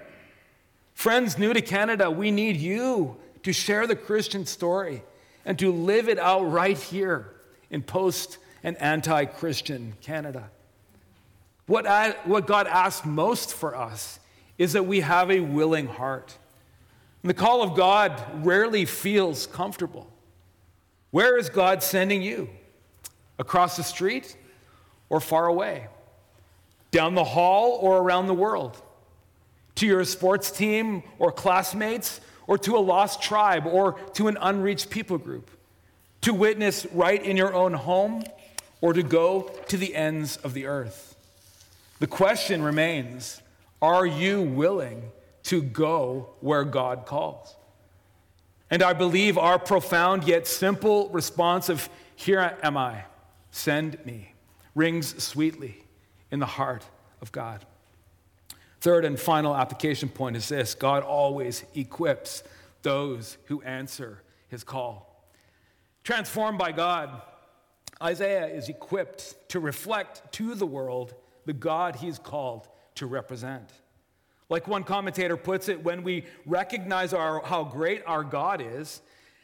Friends 0.95 1.37
new 1.37 1.53
to 1.53 1.61
Canada, 1.61 2.11
we 2.11 2.31
need 2.31 2.57
you 2.57 3.19
to 3.43 3.53
share 3.53 3.87
the 3.87 3.97
Christian 3.97 4.47
story 4.47 5.03
and 5.45 5.59
to 5.59 5.73
live 5.73 6.09
it 6.09 6.19
out 6.19 6.51
right 6.51 6.79
here 6.79 7.33
in 7.71 7.83
post 7.83 8.39
and 8.63 8.77
anti 8.81 9.25
Christian 9.25 9.95
Canada. 10.01 10.51
What, 11.67 11.87
I, 11.87 12.11
what 12.25 12.47
God 12.47 12.67
asks 12.67 13.07
most 13.07 13.55
for 13.55 13.77
us 13.77 14.19
is 14.59 14.75
that 14.75 14.85
we 14.85 15.01
have 15.01 15.31
a 15.31 15.41
willing 15.41 15.87
heart. 15.87 16.37
And 17.23 17.31
the 17.31 17.35
call 17.35 17.63
of 17.63 17.75
God 17.75 18.45
rarely 18.45 18.85
feels 18.85 19.47
comfortable. 19.47 20.11
Where 21.11 21.39
is 21.39 21.49
God 21.51 21.83
sending 21.83 22.23
you? 22.23 22.49
Across 23.39 23.77
the 23.77 23.83
street 23.83 24.37
or 25.09 25.21
far 25.21 25.47
away? 25.47 25.89
Down 26.91 27.15
the 27.15 27.25
hall 27.25 27.79
or 27.81 27.99
around 27.99 28.27
the 28.27 28.35
world? 28.35 28.81
To 29.77 29.87
your 29.87 30.05
sports 30.05 30.51
team 30.51 31.03
or 31.19 31.33
classmates, 31.33 32.21
or 32.53 32.59
to 32.59 32.77
a 32.77 32.79
lost 32.79 33.23
tribe, 33.23 33.65
or 33.65 33.95
to 34.13 34.29
an 34.29 34.37
unreached 34.39 34.91
people 34.91 35.17
group? 35.17 35.51
To 36.21 36.35
witness 36.35 36.87
right 36.93 37.25
in 37.25 37.39
your 37.39 37.55
own 37.55 37.73
home, 37.73 38.25
or 38.83 38.93
to 38.93 39.03
go 39.03 39.51
to 39.69 39.79
the 39.79 39.95
ends 39.95 40.37
of 40.37 40.53
the 40.53 40.67
earth? 40.67 41.17
The 41.99 42.07
question 42.07 42.63
remains 42.63 43.41
are 43.81 44.05
you 44.05 44.43
willing 44.43 45.13
to 45.45 45.63
go 45.63 46.35
where 46.41 46.63
God 46.65 47.07
calls? 47.07 47.57
And 48.71 48.83
I 48.83 48.93
believe 48.93 49.39
our 49.39 49.59
profound 49.59 50.25
yet 50.25 50.47
simple 50.47 51.09
response 51.09 51.71
of, 51.71 51.89
Here 52.17 52.59
am 52.63 52.77
I, 52.77 53.05
send 53.51 54.05
me, 54.05 54.35
rings 54.75 55.25
sweetly 55.25 55.85
in 56.31 56.39
the 56.39 56.45
heart 56.45 56.85
of 57.23 57.33
God. 57.33 57.65
Third 58.83 59.05
and 59.05 59.19
final 59.19 59.55
application 59.55 60.09
point 60.09 60.35
is 60.35 60.49
this 60.49 60.75
God 60.75 61.05
always 61.05 61.63
equips 61.73 62.43
those 62.83 63.39
who 63.45 63.63
answer 63.63 64.25
his 64.49 64.65
call. 64.65 65.25
Transformed 66.03 66.59
by 66.59 66.73
God, 66.73 67.23
Isaiah 68.03 68.49
is 68.49 68.69
equipped 68.69 69.37
to 69.51 69.61
reflect 69.61 70.33
to 70.33 70.57
the 70.57 70.67
world 70.67 71.15
the 71.45 71.53
God 71.53 71.95
he's 71.95 72.19
called 72.19 72.67
to 72.97 73.07
represent. 73.07 73.71
Like 74.49 74.67
one 74.67 74.83
commentator 74.83 75.37
puts 75.37 75.69
it, 75.69 75.85
when 75.85 76.03
we 76.03 76.25
recognize 76.45 77.15
our, 77.15 77.41
how 77.45 77.63
great 77.63 78.03
our 78.05 78.25
God 78.25 78.61
is, 78.61 79.01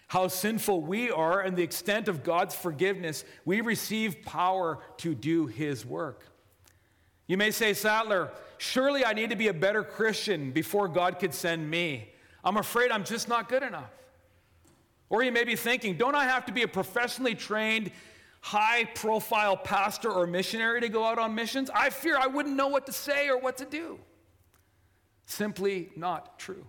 how 0.08 0.26
sinful 0.26 0.80
we 0.82 1.12
are, 1.12 1.42
and 1.42 1.56
the 1.56 1.62
extent 1.62 2.08
of 2.08 2.24
God's 2.24 2.56
forgiveness, 2.56 3.24
we 3.44 3.60
receive 3.60 4.20
power 4.24 4.80
to 4.96 5.14
do 5.14 5.46
his 5.46 5.86
work. 5.86 6.24
You 7.28 7.36
may 7.36 7.52
say, 7.52 7.72
Sattler, 7.72 8.32
surely 8.58 9.04
I 9.04 9.12
need 9.12 9.30
to 9.30 9.36
be 9.36 9.48
a 9.48 9.54
better 9.54 9.82
Christian 9.82 10.50
before 10.50 10.88
God 10.88 11.18
could 11.18 11.32
send 11.32 11.68
me. 11.68 12.10
I'm 12.44 12.56
afraid 12.56 12.90
I'm 12.90 13.04
just 13.04 13.28
not 13.28 13.48
good 13.48 13.62
enough. 13.62 13.90
Or 15.10 15.22
you 15.22 15.32
may 15.32 15.44
be 15.44 15.56
thinking, 15.56 15.96
don't 15.96 16.14
I 16.14 16.24
have 16.24 16.46
to 16.46 16.52
be 16.52 16.62
a 16.62 16.68
professionally 16.68 17.34
trained, 17.34 17.90
high 18.40 18.84
profile 18.94 19.56
pastor 19.56 20.10
or 20.10 20.26
missionary 20.26 20.80
to 20.82 20.88
go 20.88 21.04
out 21.04 21.18
on 21.18 21.34
missions? 21.34 21.70
I 21.74 21.90
fear 21.90 22.18
I 22.18 22.26
wouldn't 22.26 22.56
know 22.56 22.68
what 22.68 22.86
to 22.86 22.92
say 22.92 23.28
or 23.28 23.38
what 23.38 23.56
to 23.58 23.64
do. 23.64 23.98
Simply 25.24 25.90
not 25.96 26.38
true. 26.38 26.66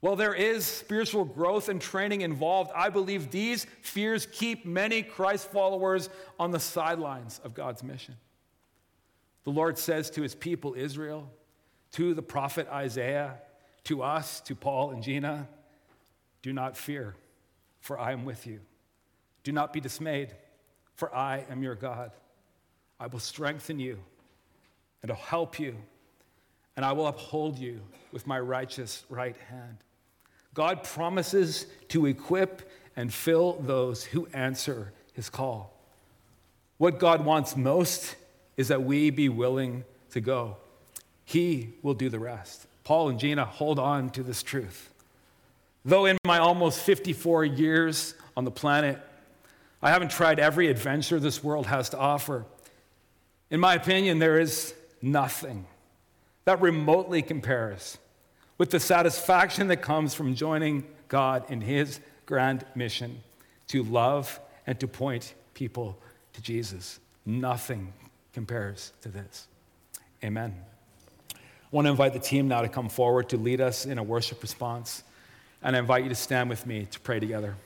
While 0.00 0.16
there 0.16 0.34
is 0.34 0.64
spiritual 0.64 1.24
growth 1.24 1.68
and 1.68 1.80
training 1.80 2.20
involved, 2.20 2.70
I 2.74 2.88
believe 2.88 3.30
these 3.30 3.66
fears 3.82 4.26
keep 4.30 4.64
many 4.64 5.02
Christ 5.02 5.50
followers 5.50 6.08
on 6.38 6.52
the 6.52 6.60
sidelines 6.60 7.40
of 7.42 7.54
God's 7.54 7.82
mission. 7.82 8.14
The 9.44 9.50
Lord 9.50 9.78
says 9.78 10.10
to 10.10 10.22
his 10.22 10.34
people 10.34 10.74
Israel, 10.76 11.30
to 11.92 12.14
the 12.14 12.22
prophet 12.22 12.68
Isaiah, 12.70 13.36
to 13.84 14.02
us, 14.02 14.40
to 14.42 14.54
Paul 14.54 14.90
and 14.90 15.02
Gina, 15.02 15.48
do 16.42 16.52
not 16.52 16.76
fear, 16.76 17.14
for 17.80 17.98
I 17.98 18.12
am 18.12 18.24
with 18.24 18.46
you. 18.46 18.60
Do 19.42 19.52
not 19.52 19.72
be 19.72 19.80
dismayed, 19.80 20.34
for 20.94 21.14
I 21.14 21.44
am 21.50 21.62
your 21.62 21.74
God. 21.74 22.10
I 23.00 23.06
will 23.06 23.20
strengthen 23.20 23.78
you 23.78 23.98
and 25.02 25.10
I'll 25.10 25.16
help 25.16 25.58
you, 25.60 25.76
and 26.76 26.84
I 26.84 26.92
will 26.92 27.06
uphold 27.06 27.58
you 27.58 27.80
with 28.12 28.26
my 28.26 28.38
righteous 28.38 29.04
right 29.08 29.36
hand. 29.48 29.78
God 30.54 30.82
promises 30.82 31.66
to 31.88 32.06
equip 32.06 32.68
and 32.96 33.12
fill 33.14 33.54
those 33.60 34.04
who 34.04 34.26
answer 34.32 34.92
his 35.12 35.30
call. 35.30 35.72
What 36.78 36.98
God 36.98 37.24
wants 37.24 37.56
most 37.56 38.16
is 38.58 38.68
that 38.68 38.82
we 38.82 39.08
be 39.08 39.30
willing 39.30 39.84
to 40.10 40.20
go. 40.20 40.56
He 41.24 41.70
will 41.82 41.94
do 41.94 42.10
the 42.10 42.18
rest. 42.18 42.66
Paul 42.84 43.08
and 43.08 43.18
Gina 43.18 43.44
hold 43.44 43.78
on 43.78 44.10
to 44.10 44.22
this 44.22 44.42
truth. 44.42 44.90
Though 45.84 46.04
in 46.04 46.18
my 46.26 46.38
almost 46.38 46.80
54 46.80 47.44
years 47.44 48.14
on 48.36 48.44
the 48.44 48.50
planet, 48.50 48.98
I 49.80 49.90
haven't 49.90 50.10
tried 50.10 50.40
every 50.40 50.68
adventure 50.68 51.20
this 51.20 51.42
world 51.42 51.66
has 51.66 51.90
to 51.90 51.98
offer. 51.98 52.44
In 53.48 53.60
my 53.60 53.74
opinion, 53.74 54.18
there 54.18 54.40
is 54.40 54.74
nothing 55.00 55.66
that 56.44 56.60
remotely 56.60 57.22
compares 57.22 57.96
with 58.58 58.70
the 58.70 58.80
satisfaction 58.80 59.68
that 59.68 59.82
comes 59.82 60.14
from 60.14 60.34
joining 60.34 60.84
God 61.06 61.48
in 61.48 61.60
His 61.60 62.00
grand 62.26 62.66
mission 62.74 63.22
to 63.68 63.84
love 63.84 64.40
and 64.66 64.80
to 64.80 64.88
point 64.88 65.34
people 65.54 65.96
to 66.32 66.42
Jesus. 66.42 66.98
Nothing 67.24 67.92
compares 68.38 68.92
to 69.00 69.08
this. 69.08 69.48
Amen. 70.22 70.54
I 71.34 71.36
want 71.72 71.86
to 71.86 71.90
invite 71.90 72.12
the 72.12 72.20
team 72.20 72.46
now 72.46 72.62
to 72.62 72.68
come 72.68 72.88
forward 72.88 73.30
to 73.30 73.36
lead 73.36 73.60
us 73.60 73.84
in 73.84 73.98
a 73.98 74.02
worship 74.04 74.40
response. 74.42 75.02
And 75.60 75.74
I 75.74 75.80
invite 75.80 76.04
you 76.04 76.08
to 76.08 76.14
stand 76.14 76.48
with 76.48 76.64
me 76.64 76.86
to 76.88 77.00
pray 77.00 77.18
together. 77.18 77.56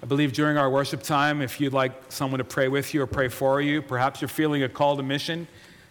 I 0.00 0.06
believe 0.06 0.34
during 0.34 0.56
our 0.56 0.70
worship 0.70 1.02
time, 1.02 1.42
if 1.42 1.60
you'd 1.60 1.72
like 1.72 2.12
someone 2.12 2.38
to 2.38 2.44
pray 2.44 2.68
with 2.68 2.94
you 2.94 3.02
or 3.02 3.08
pray 3.08 3.26
for 3.26 3.60
you, 3.60 3.82
perhaps 3.82 4.20
you're 4.20 4.28
feeling 4.28 4.62
a 4.62 4.68
call 4.68 4.96
to 4.96 5.02
mission, 5.02 5.48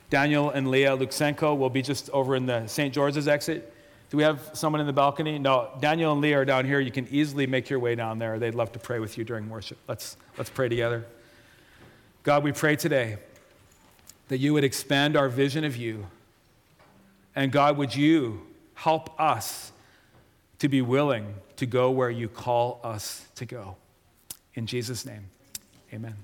Daniel 0.09 0.51
and 0.51 0.71
Leah 0.71 0.95
Luxenko 0.95 1.57
will 1.57 1.69
be 1.69 1.81
just 1.81 2.09
over 2.11 2.33
in 2.33 2.45
the 2.45 2.65
St. 2.67 2.93
George's 2.93 3.27
exit. 3.27 3.74
Do 4.09 4.17
we 4.17 4.23
have 4.23 4.51
someone 4.53 4.81
in 4.81 4.87
the 4.87 4.93
balcony? 4.93 5.39
No, 5.39 5.69
Daniel 5.79 6.11
and 6.11 6.21
Leah 6.21 6.39
are 6.39 6.45
down 6.45 6.65
here. 6.65 6.79
You 6.79 6.91
can 6.91 7.07
easily 7.09 7.47
make 7.47 7.69
your 7.69 7.79
way 7.79 7.95
down 7.95 8.19
there. 8.19 8.37
They'd 8.39 8.55
love 8.55 8.71
to 8.73 8.79
pray 8.79 8.99
with 8.99 9.17
you 9.17 9.23
during 9.23 9.49
worship. 9.49 9.77
Let's, 9.87 10.17
let's 10.37 10.49
pray 10.49 10.69
together. 10.69 11.05
God, 12.23 12.43
we 12.43 12.51
pray 12.51 12.75
today 12.75 13.17
that 14.27 14.37
you 14.37 14.53
would 14.53 14.63
expand 14.63 15.15
our 15.15 15.29
vision 15.29 15.63
of 15.63 15.75
you. 15.75 16.07
And 17.35 17.51
God, 17.51 17.77
would 17.77 17.95
you 17.95 18.41
help 18.75 19.19
us 19.19 19.71
to 20.59 20.69
be 20.69 20.81
willing 20.81 21.35
to 21.57 21.65
go 21.65 21.91
where 21.91 22.09
you 22.09 22.27
call 22.27 22.79
us 22.83 23.25
to 23.35 23.45
go? 23.45 23.75
In 24.53 24.65
Jesus' 24.65 25.05
name, 25.05 25.29
amen. 25.93 26.15